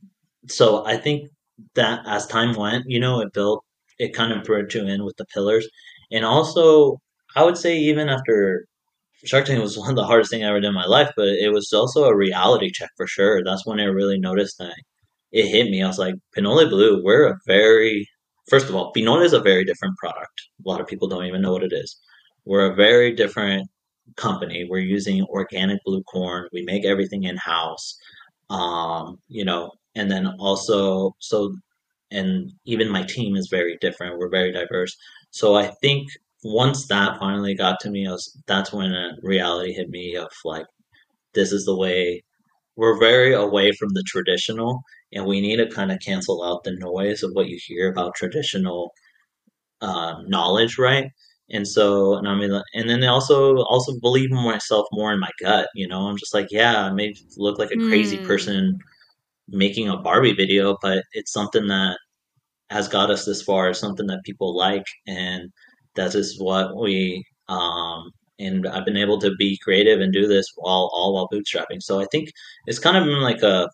[0.49, 1.31] so I think
[1.75, 3.65] that as time went, you know, it built,
[3.99, 5.69] it kind of brought you in with the pillars.
[6.11, 6.99] And also,
[7.37, 8.67] I would say even after
[9.25, 11.29] Shark Tank was one of the hardest thing I ever did in my life, but
[11.29, 13.43] it was also a reality check for sure.
[13.45, 14.75] That's when I really noticed that
[15.33, 15.83] it hit me.
[15.83, 18.09] I was like, Pinole Blue, we're a very,
[18.49, 20.43] first of all, Pinole is a very different product.
[20.65, 21.99] A lot of people don't even know what it is.
[22.45, 23.69] We're a very different
[24.17, 24.67] company.
[24.69, 26.49] We're using organic blue corn.
[26.53, 27.97] We make everything in house
[28.51, 31.55] um, you know, and then also so
[32.11, 34.19] and even my team is very different.
[34.19, 34.97] We're very diverse.
[35.31, 36.09] So I think
[36.45, 40.67] once that finally got to me, I was that's when reality hit me of like
[41.35, 42.25] this is the way
[42.77, 44.83] we're very away from the traditional
[45.13, 48.15] and we need to kind of cancel out the noise of what you hear about
[48.15, 48.93] traditional
[49.81, 51.11] uh, knowledge, right?
[51.51, 55.21] And so, and I mean, and then they also also believe in myself more in
[55.21, 55.69] my gut.
[55.75, 58.27] You know, I'm just like, yeah, I may look like a crazy mm.
[58.27, 58.79] person
[59.49, 61.99] making a Barbie video, but it's something that
[62.71, 63.71] has got us this far.
[63.71, 65.51] It's Something that people like, and
[65.97, 67.25] that is what we.
[67.49, 71.83] Um, and I've been able to be creative and do this while all while bootstrapping.
[71.83, 72.31] So I think
[72.67, 73.69] it's kind of been like a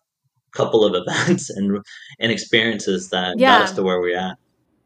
[0.55, 1.83] couple of events and
[2.19, 3.59] and experiences that yeah.
[3.59, 4.37] got us to where we're at.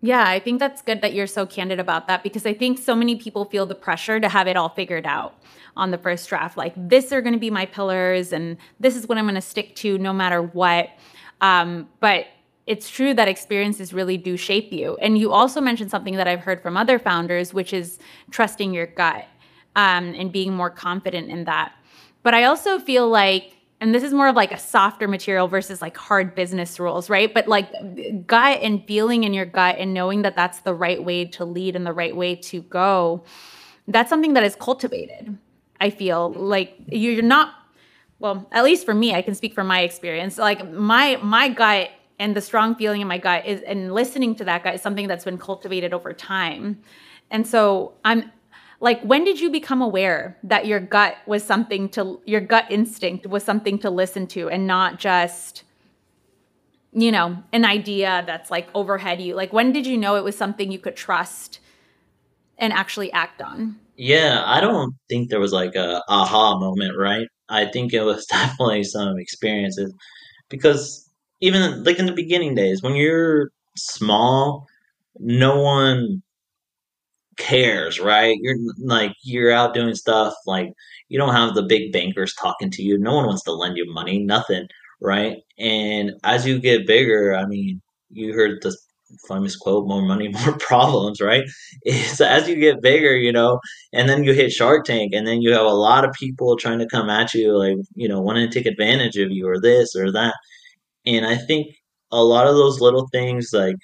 [0.02, 2.96] Yeah, I think that's good that you're so candid about that because I think so
[2.96, 5.36] many people feel the pressure to have it all figured out
[5.76, 6.56] on the first draft.
[6.56, 9.42] Like, this are going to be my pillars and this is what I'm going to
[9.42, 10.90] stick to no matter what.
[11.42, 12.28] Um, but
[12.66, 14.96] it's true that experiences really do shape you.
[15.02, 18.00] And you also mentioned something that I've heard from other founders, which is
[18.32, 19.26] trusting your gut
[19.76, 21.74] um, and being more confident in that.
[22.24, 25.82] But I also feel like and this is more of like a softer material versus
[25.82, 27.34] like hard business rules, right?
[27.34, 27.72] But like
[28.28, 31.76] gut and feeling in your gut and knowing that that's the right way to lead
[31.76, 33.24] and the right way to go,
[33.88, 35.38] that's something that is cultivated.
[35.80, 37.54] I feel like you're not
[38.20, 40.38] well, at least for me, I can speak from my experience.
[40.38, 41.90] Like my my gut
[42.20, 45.08] and the strong feeling in my gut is and listening to that gut is something
[45.08, 46.82] that's been cultivated over time.
[47.32, 48.32] And so I'm
[48.80, 53.28] like when did you become aware that your gut was something to your gut instinct
[53.28, 55.64] was something to listen to and not just
[56.92, 59.36] you know an idea that's like overhead you?
[59.36, 61.60] Like when did you know it was something you could trust
[62.58, 63.78] and actually act on?
[63.96, 67.28] Yeah i don't think there was like a aha moment right?
[67.50, 69.94] I think it was definitely some experiences
[70.50, 71.10] because
[71.42, 74.68] even like in the beginning days when you're small
[75.18, 76.22] no one
[77.40, 78.38] cares, right?
[78.42, 80.74] You're like you're out doing stuff like
[81.10, 83.00] you don't have the big bankers talking to you.
[83.00, 84.68] No one wants to lend you money, nothing,
[85.02, 85.38] right?
[85.60, 88.78] And as you get bigger, I mean, you heard the
[89.28, 91.44] famous quote, more money, more problems, right?
[91.84, 93.60] It's as you get bigger, you know,
[93.94, 96.80] and then you hit Shark Tank and then you have a lot of people trying
[96.80, 99.96] to come at you like, you know, wanting to take advantage of you or this
[99.96, 100.36] or that.
[101.06, 101.68] And I think
[102.12, 103.76] a lot of those little things like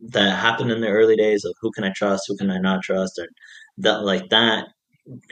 [0.00, 2.82] that happened in the early days of who can I trust, who can I not
[2.82, 3.28] trust, and
[3.78, 4.68] that like that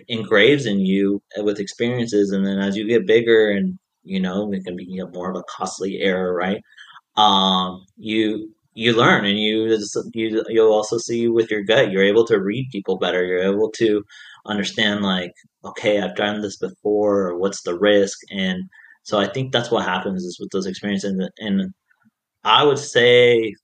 [0.09, 2.31] engraves in you with experiences.
[2.33, 5.45] And then as you get bigger and you know it can be more of a
[5.45, 6.61] costly error, right?
[7.17, 9.79] Um, you you learn and you
[10.15, 11.91] you you'll also see with your gut.
[11.93, 13.25] You're able to read people better.
[13.25, 14.05] You're able to
[14.47, 15.33] understand like
[15.65, 17.29] okay, I've done this before.
[17.29, 18.19] Or what's the risk?
[18.31, 18.65] And
[19.05, 21.15] so I think that's what happens is with those experiences.
[21.39, 21.73] And
[22.45, 23.55] I would say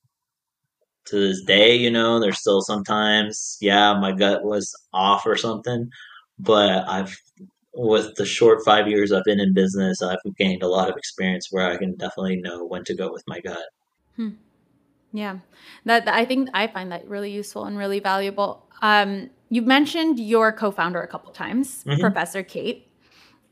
[1.09, 5.91] to this day, you know, there's still sometimes, yeah, my gut was off or something.
[6.39, 7.17] but I've
[7.75, 11.49] with the short five years I've been in business, I've gained a lot of experience
[11.51, 13.67] where I can definitely know when to go with my gut.
[14.17, 14.31] Hmm.
[15.13, 15.39] Yeah,
[15.85, 18.67] that, that, I think I find that really useful and really valuable.
[18.83, 22.01] Um, you've mentioned your co-founder a couple times, mm-hmm.
[22.01, 22.89] Professor Kate,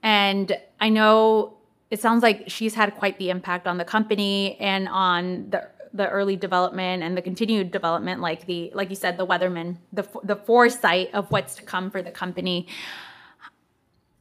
[0.02, 1.56] and I know
[1.90, 6.08] it sounds like she's had quite the impact on the company and on the the
[6.08, 10.36] early development and the continued development, like the like you said, the Weatherman, the the
[10.36, 12.68] foresight of what's to come for the company.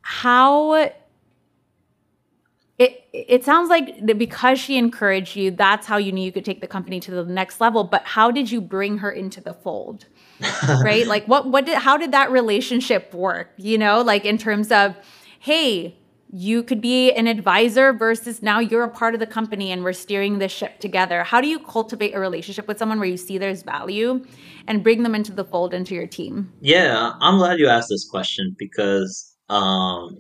[0.02, 0.74] How
[2.78, 6.60] it it sounds like because she encouraged you, that's how you knew you could take
[6.60, 7.86] the company to the next level.
[7.86, 10.06] But how did you bring her into the fold?
[10.84, 11.08] right?
[11.08, 13.52] Like what what did how did that relationship work?
[13.58, 14.96] You know, like in terms of,
[15.40, 15.98] hey,
[16.38, 19.94] you could be an advisor versus now you're a part of the company and we're
[19.94, 21.24] steering this ship together.
[21.24, 24.22] How do you cultivate a relationship with someone where you see there's value
[24.68, 26.52] and bring them into the fold into your team?
[26.60, 30.18] Yeah, I'm glad you asked this question because um,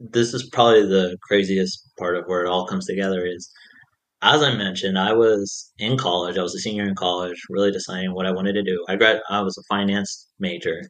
[0.00, 3.48] this is probably the craziest part of where it all comes together is
[4.20, 6.36] as I mentioned, I was in college.
[6.36, 8.84] I was a senior in college, really deciding what I wanted to do.
[8.88, 10.82] I grad I was a finance major.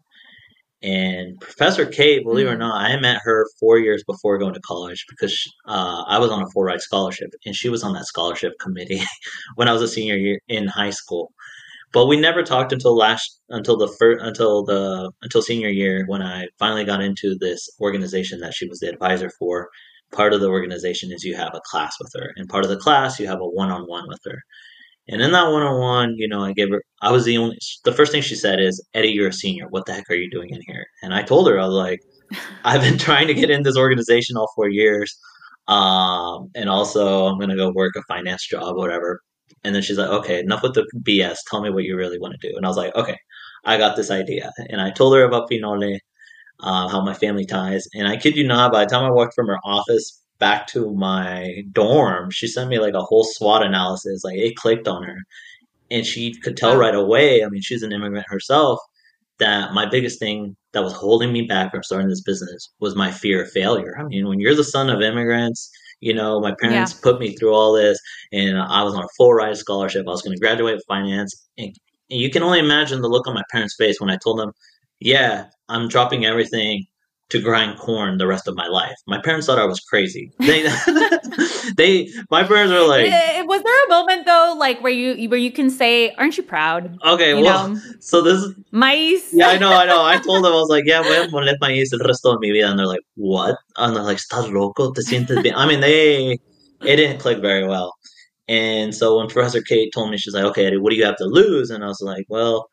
[0.83, 2.61] And Professor Kate, believe it or mm.
[2.61, 6.43] not, I met her four years before going to college because uh, I was on
[6.43, 9.03] a full ride scholarship, and she was on that scholarship committee
[9.57, 11.33] when I was a senior year in high school.
[11.93, 16.22] But we never talked until last until the first until the until senior year when
[16.22, 19.68] I finally got into this organization that she was the advisor for.
[20.11, 22.79] Part of the organization is you have a class with her, and part of the
[22.79, 24.39] class you have a one on one with her.
[25.09, 27.57] And in that one on one, you know, I gave her, I was the only,
[27.85, 29.67] the first thing she said is, Eddie, you're a senior.
[29.71, 30.87] What the heck are you doing in here?
[31.03, 32.01] And I told her, I was like,
[32.65, 35.17] I've been trying to get in this organization all four years.
[35.67, 39.21] Um, and also, I'm going to go work a finance job, or whatever.
[39.65, 41.39] And then she's like, okay, enough with the BS.
[41.51, 42.57] Tell me what you really want to do.
[42.57, 43.17] And I was like, okay,
[43.65, 44.53] I got this idea.
[44.71, 45.99] And I told her about Pinole,
[46.61, 47.87] uh, how my family ties.
[47.95, 50.95] And I kid you not, by the time I walked from her office back to
[50.95, 54.22] my dorm, she sent me like a whole SWOT analysis.
[54.24, 55.18] Like it clicked on her.
[55.91, 58.78] And she could tell right away, I mean, she's an immigrant herself,
[59.39, 63.11] that my biggest thing that was holding me back from starting this business was my
[63.11, 63.97] fear of failure.
[63.99, 65.70] I mean, when you're the son of immigrants,
[66.01, 67.01] you know, my parents yeah.
[67.03, 67.99] put me through all this,
[68.32, 70.07] and I was on a full ride scholarship.
[70.07, 71.74] I was going to graduate with finance, and,
[72.11, 74.53] and you can only imagine the look on my parents' face when I told them,
[75.01, 76.86] "Yeah, I'm dropping everything
[77.31, 78.97] to grind corn the rest of my life.
[79.07, 80.33] My parents thought I was crazy.
[80.39, 80.62] They,
[81.76, 83.11] they, my parents were like,
[83.49, 86.97] was there a moment though, like where you where you can say, "Aren't you proud?"
[87.05, 87.81] Okay, you well, know?
[87.99, 89.33] so this is mice.
[89.33, 90.05] Yeah, I know, I know.
[90.05, 92.53] I told them I was like, "Yeah, voy a moler maíz el resto de mi
[92.53, 94.93] vida," and they're like, "What?" And they're like, "Estás loco?
[94.93, 96.39] Te sientes bien?" I mean, they
[96.83, 97.95] it didn't click very well.
[98.49, 101.16] And so when Professor Kate told me, she's like, "Okay, Eddie, what do you have
[101.16, 102.68] to lose?" And I was like, "Well."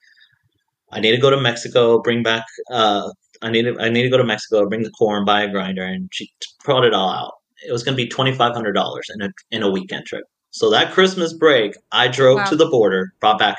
[0.91, 3.09] I need to go to Mexico, bring back uh,
[3.41, 5.83] I need to I need to go to Mexico, bring the corn, buy a grinder,
[5.83, 6.31] and she
[6.63, 7.33] brought it all out.
[7.67, 10.23] It was going to be twenty five hundred dollars in a in a weekend trip.
[10.51, 12.45] So that Christmas break, I drove wow.
[12.45, 13.57] to the border, brought back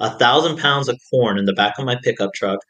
[0.00, 2.60] a thousand pounds of corn in the back of my pickup truck.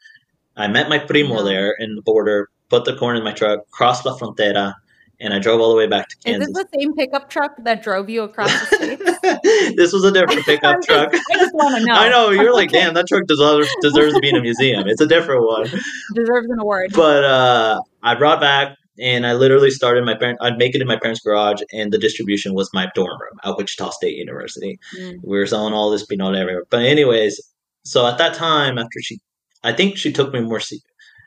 [0.57, 4.05] I met my primo there in the border, put the corn in my truck, crossed
[4.05, 4.73] la frontera,
[5.19, 6.47] and I drove all the way back to Kansas.
[6.47, 9.75] Is this the same pickup truck that drove you across the states?
[9.75, 11.13] this was a different pickup truck.
[11.13, 11.93] I just want to know.
[11.95, 14.87] I know you're like, damn, that truck deserves deserves to be in a museum.
[14.87, 15.67] It's a different one.
[16.13, 16.91] Deserves an award.
[16.93, 20.39] But uh, I brought back, and I literally started my parent.
[20.41, 23.57] I'd make it in my parents' garage, and the distribution was my dorm room at
[23.57, 24.79] Wichita State University.
[24.97, 25.19] Mm.
[25.23, 26.63] We were selling all this pinole everywhere.
[26.69, 27.41] But anyways,
[27.83, 29.19] so at that time, after she,
[29.63, 30.59] I think she took me more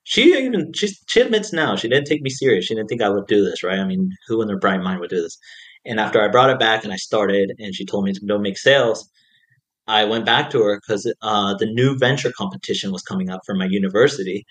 [0.09, 2.65] she even she she admits now she didn't take me serious.
[2.65, 3.79] She didn't think I would do this, right?
[3.79, 5.37] I mean, who in their bright mind would do this?
[5.85, 8.39] And after I brought it back and I started, and she told me to go
[8.39, 9.07] make sales,
[9.87, 13.55] I went back to her because uh, the new venture competition was coming up for
[13.55, 14.47] my university,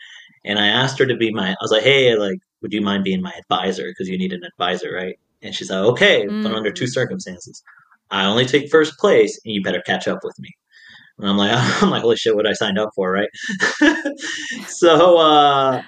[0.45, 1.49] and I asked her to be my.
[1.49, 3.87] I was like, hey, like, would you mind being my advisor?
[3.87, 5.17] Because you need an advisor, right?
[5.41, 6.43] And she's like, okay, mm.
[6.43, 7.63] but under two circumstances.
[8.11, 10.51] I only take first place, and you better catch up with me.
[11.19, 11.51] And I'm like,
[11.81, 13.29] I'm like, holy shit, what I signed up for, right?
[14.67, 15.81] so uh,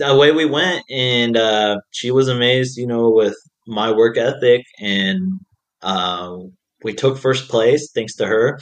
[0.00, 3.36] away we went, and uh, she was amazed, you know, with
[3.66, 5.40] my work ethic, and
[5.82, 6.36] uh,
[6.82, 8.58] we took first place thanks to her.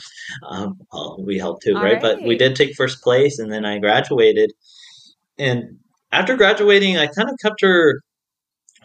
[0.47, 1.93] Um, well, we helped too, right?
[1.93, 2.01] right?
[2.01, 4.51] But we did take first place, and then I graduated.
[5.37, 5.77] And
[6.11, 8.01] after graduating, I kind of kept her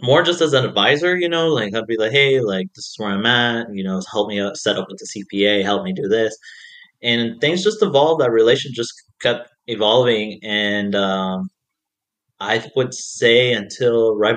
[0.02, 2.94] more just as an advisor, you know, like I'd be like, hey, like this is
[2.98, 6.07] where I'm at, you know, help me set up with the CPA, help me do
[6.07, 6.36] this
[7.03, 8.20] and things just evolved.
[8.20, 11.49] That relation just kept evolving, and um,
[12.40, 14.36] I would say until right,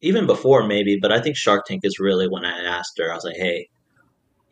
[0.00, 3.10] even before maybe, but I think Shark Tank is really when I asked her.
[3.10, 3.68] I was like, hey.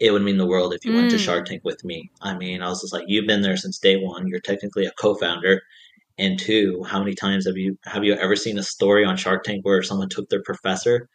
[0.02, 0.94] It would mean the world if you mm.
[0.94, 1.48] went to Shark mm.
[1.50, 2.10] Tank with me.
[2.22, 4.26] I mean, I was just like, you've been there since day one.
[4.26, 5.60] You're technically a co-founder,
[6.16, 9.44] and two, how many times have you have you ever seen a story on Shark
[9.44, 11.06] Tank where someone took their professor?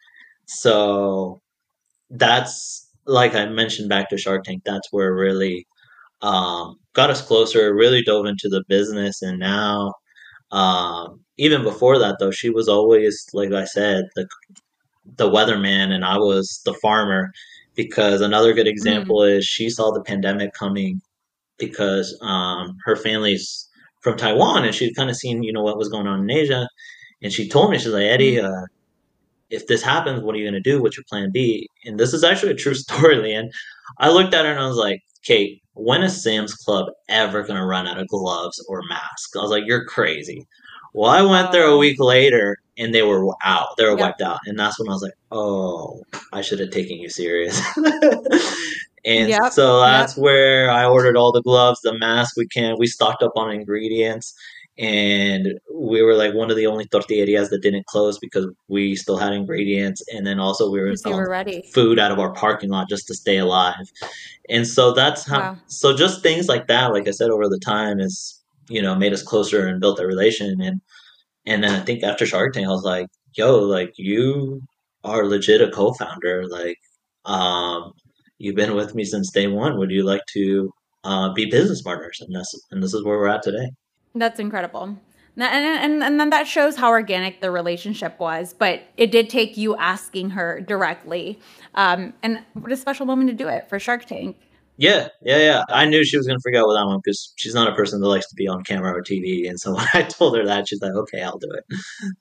[0.46, 1.40] So
[2.10, 4.62] that's like I mentioned back to Shark Tank.
[4.64, 5.66] That's where really
[6.22, 7.74] um, got us closer.
[7.74, 9.94] Really dove into the business, and now
[10.52, 14.28] um, even before that, though, she was always like I said, the
[15.16, 17.32] the weatherman, and I was the farmer.
[17.74, 19.36] Because another good example mm.
[19.36, 21.02] is she saw the pandemic coming
[21.58, 23.68] because um, her family's
[24.00, 26.68] from Taiwan, and she'd kind of seen you know what was going on in Asia,
[27.22, 28.44] and she told me she's like Eddie, mm.
[28.44, 28.66] uh,
[29.50, 30.82] if this happens, what are you going to do?
[30.82, 31.68] What's your plan B?
[31.84, 33.48] And this is actually a true story, Leanne.
[33.98, 37.58] I looked at her and I was like, Kate, when is Sam's Club ever going
[37.58, 39.34] to run out of gloves or masks?
[39.36, 40.46] I was like, you're crazy.
[40.94, 41.78] Well, I went there a oh.
[41.78, 43.76] week later and they were out.
[43.76, 44.00] They were yep.
[44.00, 44.38] wiped out.
[44.46, 46.02] And that's when I was like, oh,
[46.32, 47.60] I should have taken you serious.
[49.04, 49.52] and yep.
[49.52, 50.22] so that's yep.
[50.22, 52.76] where I ordered all the gloves, the mask we can.
[52.78, 54.34] We stocked up on ingredients
[54.78, 59.16] and we were like one of the only tortillerias that didn't close because we still
[59.16, 60.02] had ingredients.
[60.12, 61.62] And then also we were selling ready.
[61.72, 63.90] food out of our parking lot just to stay alive.
[64.50, 65.56] And so that's how wow.
[65.66, 69.12] so just things like that like i said over the time is you know made
[69.12, 70.60] us closer and built a relation.
[70.60, 70.80] And
[71.46, 74.60] and then i think after shark tank i was like yo like you
[75.04, 76.46] are legit a co-founder.
[76.48, 76.78] Like
[77.24, 77.92] um
[78.38, 79.78] you've been with me since day one.
[79.78, 80.70] Would you like to
[81.04, 82.18] uh, be business partners?
[82.20, 83.70] And this and this is where we're at today
[84.20, 84.98] that's incredible.
[85.36, 89.56] And, and, and then that shows how organic the relationship was, but it did take
[89.56, 91.38] you asking her directly.
[91.74, 94.38] Um, and what a special moment to do it for Shark Tank.
[94.78, 95.64] Yeah, yeah, yeah.
[95.70, 98.00] I knew she was going to forget with that one because she's not a person
[98.00, 99.48] that likes to be on camera or TV.
[99.48, 101.64] And so when I told her that, she's like, okay, I'll do it.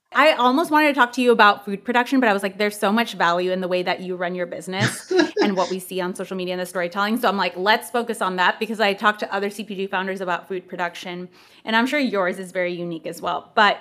[0.13, 2.79] I almost wanted to talk to you about food production, but I was like, there's
[2.79, 5.99] so much value in the way that you run your business and what we see
[5.99, 7.17] on social media and the storytelling.
[7.17, 10.47] So I'm like, let's focus on that because I talked to other CPG founders about
[10.47, 11.27] food production.
[11.65, 13.51] And I'm sure yours is very unique as well.
[13.55, 13.79] But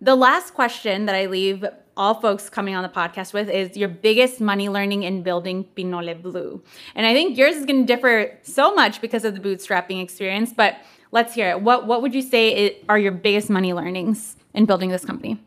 [0.00, 1.64] the last question that I leave
[1.98, 6.14] all folks coming on the podcast with is your biggest money learning in building Pinole
[6.14, 6.62] Blue.
[6.94, 10.52] And I think yours is going to differ so much because of the bootstrapping experience,
[10.52, 10.76] but
[11.10, 11.60] let's hear it.
[11.60, 15.40] What what would you say are your biggest money learnings in building this company?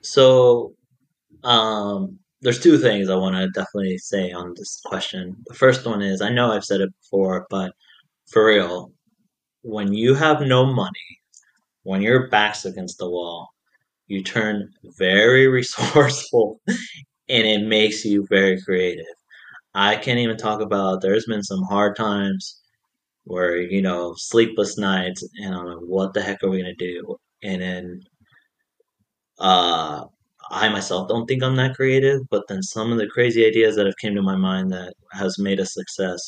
[0.00, 0.74] So,
[1.44, 5.36] um, there's two things I want to definitely say on this question.
[5.46, 7.72] The first one is I know I've said it before, but
[8.28, 8.92] for real,
[9.62, 11.20] when you have no money,
[11.84, 13.51] when your back's against the wall,
[14.12, 16.60] you turn very resourceful
[17.28, 19.06] and it makes you very creative.
[19.74, 22.60] I can't even talk about there's been some hard times
[23.24, 27.16] where, you know, sleepless nights and I'm like, what the heck are we gonna do?
[27.42, 28.02] And then
[29.38, 30.04] uh
[30.50, 33.86] I myself don't think I'm that creative, but then some of the crazy ideas that
[33.86, 36.20] have came to my mind that has made a success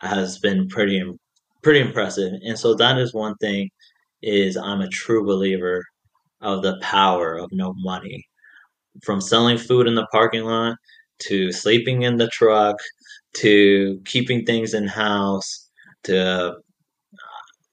[0.00, 1.02] has been pretty
[1.62, 2.32] pretty impressive.
[2.44, 3.70] And so that is one thing
[4.22, 5.84] is I'm a true believer
[6.40, 8.24] of the power of no money.
[9.04, 10.76] From selling food in the parking lot
[11.20, 12.76] to sleeping in the truck
[13.38, 15.68] to keeping things in house
[16.04, 16.52] to uh,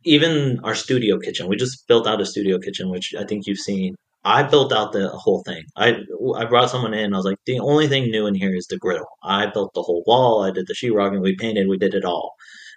[0.06, 1.48] even our studio kitchen.
[1.48, 3.96] We just built out a studio kitchen, which I think you've seen.
[4.26, 5.64] I built out the whole thing.
[5.78, 5.98] I
[6.38, 7.14] I brought someone in.
[7.14, 9.06] I was like, the only thing new in here is the grill.
[9.24, 10.44] I built the whole wall.
[10.44, 11.68] I did the sheetrock, and we painted.
[11.68, 12.34] We did it all.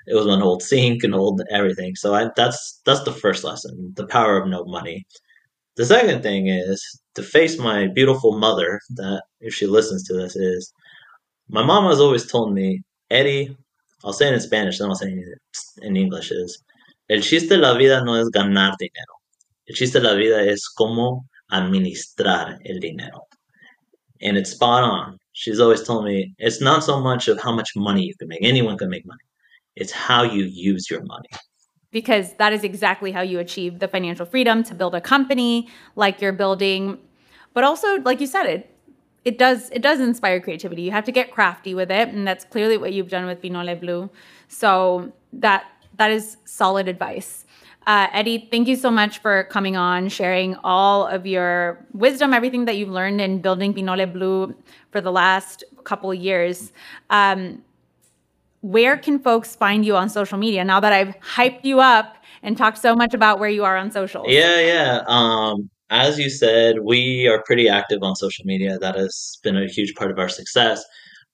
[0.07, 1.95] It was an old sink and old everything.
[1.97, 5.07] So I, that's that's the first lesson: the power of no money.
[5.77, 6.83] The second thing is
[7.17, 10.73] to face my beautiful mother, that if she listens to this, is
[11.49, 13.55] my mom has always told me, Eddie,
[14.03, 15.39] I'll say it in Spanish, then I'll say it
[15.83, 16.63] in English, is
[17.11, 19.15] El chiste de la vida no es ganar dinero.
[19.69, 23.27] El chiste de la vida es cómo administrar el dinero.
[24.23, 25.19] And it's spot on.
[25.33, 28.43] She's always told me it's not so much of how much money you can make.
[28.43, 29.21] Anyone can make money.
[29.77, 31.29] It's how you use your money
[31.97, 36.21] because that is exactly how you achieve the financial freedom to build a company like
[36.21, 36.99] you're building.
[37.55, 38.71] But also, like you said, it
[39.25, 40.83] it does it does inspire creativity.
[40.83, 43.75] You have to get crafty with it, and that's clearly what you've done with Pinole
[43.81, 44.11] Blue.
[44.49, 45.65] So that
[45.97, 47.47] that is solid advice.
[47.87, 52.67] Uh, Eddie, thank you so much for coming on, sharing all of your wisdom, everything
[52.67, 54.55] that you've learned in building Pinole Blue
[54.91, 56.73] for the last couple years.
[57.09, 57.63] Um,
[58.61, 62.57] where can folks find you on social media now that I've hyped you up and
[62.57, 64.25] talked so much about where you are on social?
[64.27, 65.03] Yeah, yeah.
[65.07, 68.79] Um, as you said, we are pretty active on social media.
[68.79, 70.85] That has been a huge part of our success.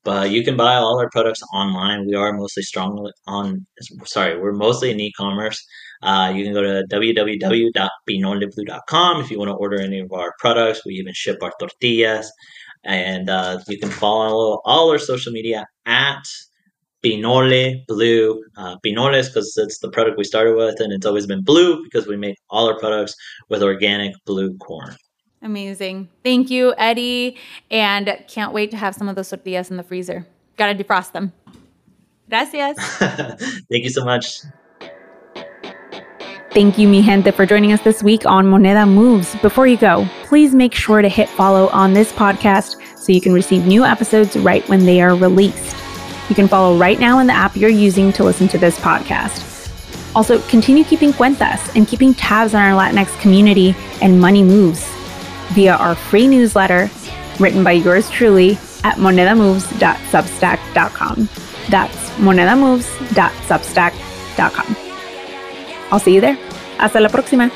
[0.05, 2.07] But you can buy all our products online.
[2.07, 3.65] We are mostly strong on,
[4.05, 5.65] sorry, we're mostly in e-commerce.
[6.03, 10.85] Uh, you can go to www.pinoleblue.com if you want to order any of our products.
[10.85, 12.33] We even ship our tortillas.
[12.85, 16.25] And uh, you can follow all our social media at
[17.03, 18.43] Pinole Blue.
[18.57, 21.83] Uh, Pinole is because it's the product we started with, and it's always been blue
[21.83, 23.15] because we make all our products
[23.49, 24.97] with organic blue corn.
[25.43, 26.09] Amazing.
[26.23, 27.37] Thank you, Eddie.
[27.71, 30.27] And can't wait to have some of those tortillas in the freezer.
[30.57, 31.33] Gotta defrost them.
[32.29, 32.79] Gracias.
[33.71, 34.41] Thank you so much.
[36.53, 39.35] Thank you, mi gente, for joining us this week on Moneda Moves.
[39.37, 43.33] Before you go, please make sure to hit follow on this podcast so you can
[43.33, 45.82] receive new episodes right when they are released.
[46.33, 49.71] You can follow right now in the app you're using to listen to this podcast.
[50.17, 54.83] Also, continue keeping cuentas and keeping tabs on our Latinx community and money moves
[55.53, 56.89] via our free newsletter
[57.39, 58.53] written by yours truly
[58.83, 61.29] at monedamoves.substack.com.
[61.69, 64.77] That's monedamoves.substack.com.
[65.91, 66.39] I'll see you there.
[66.79, 67.51] Hasta la próxima.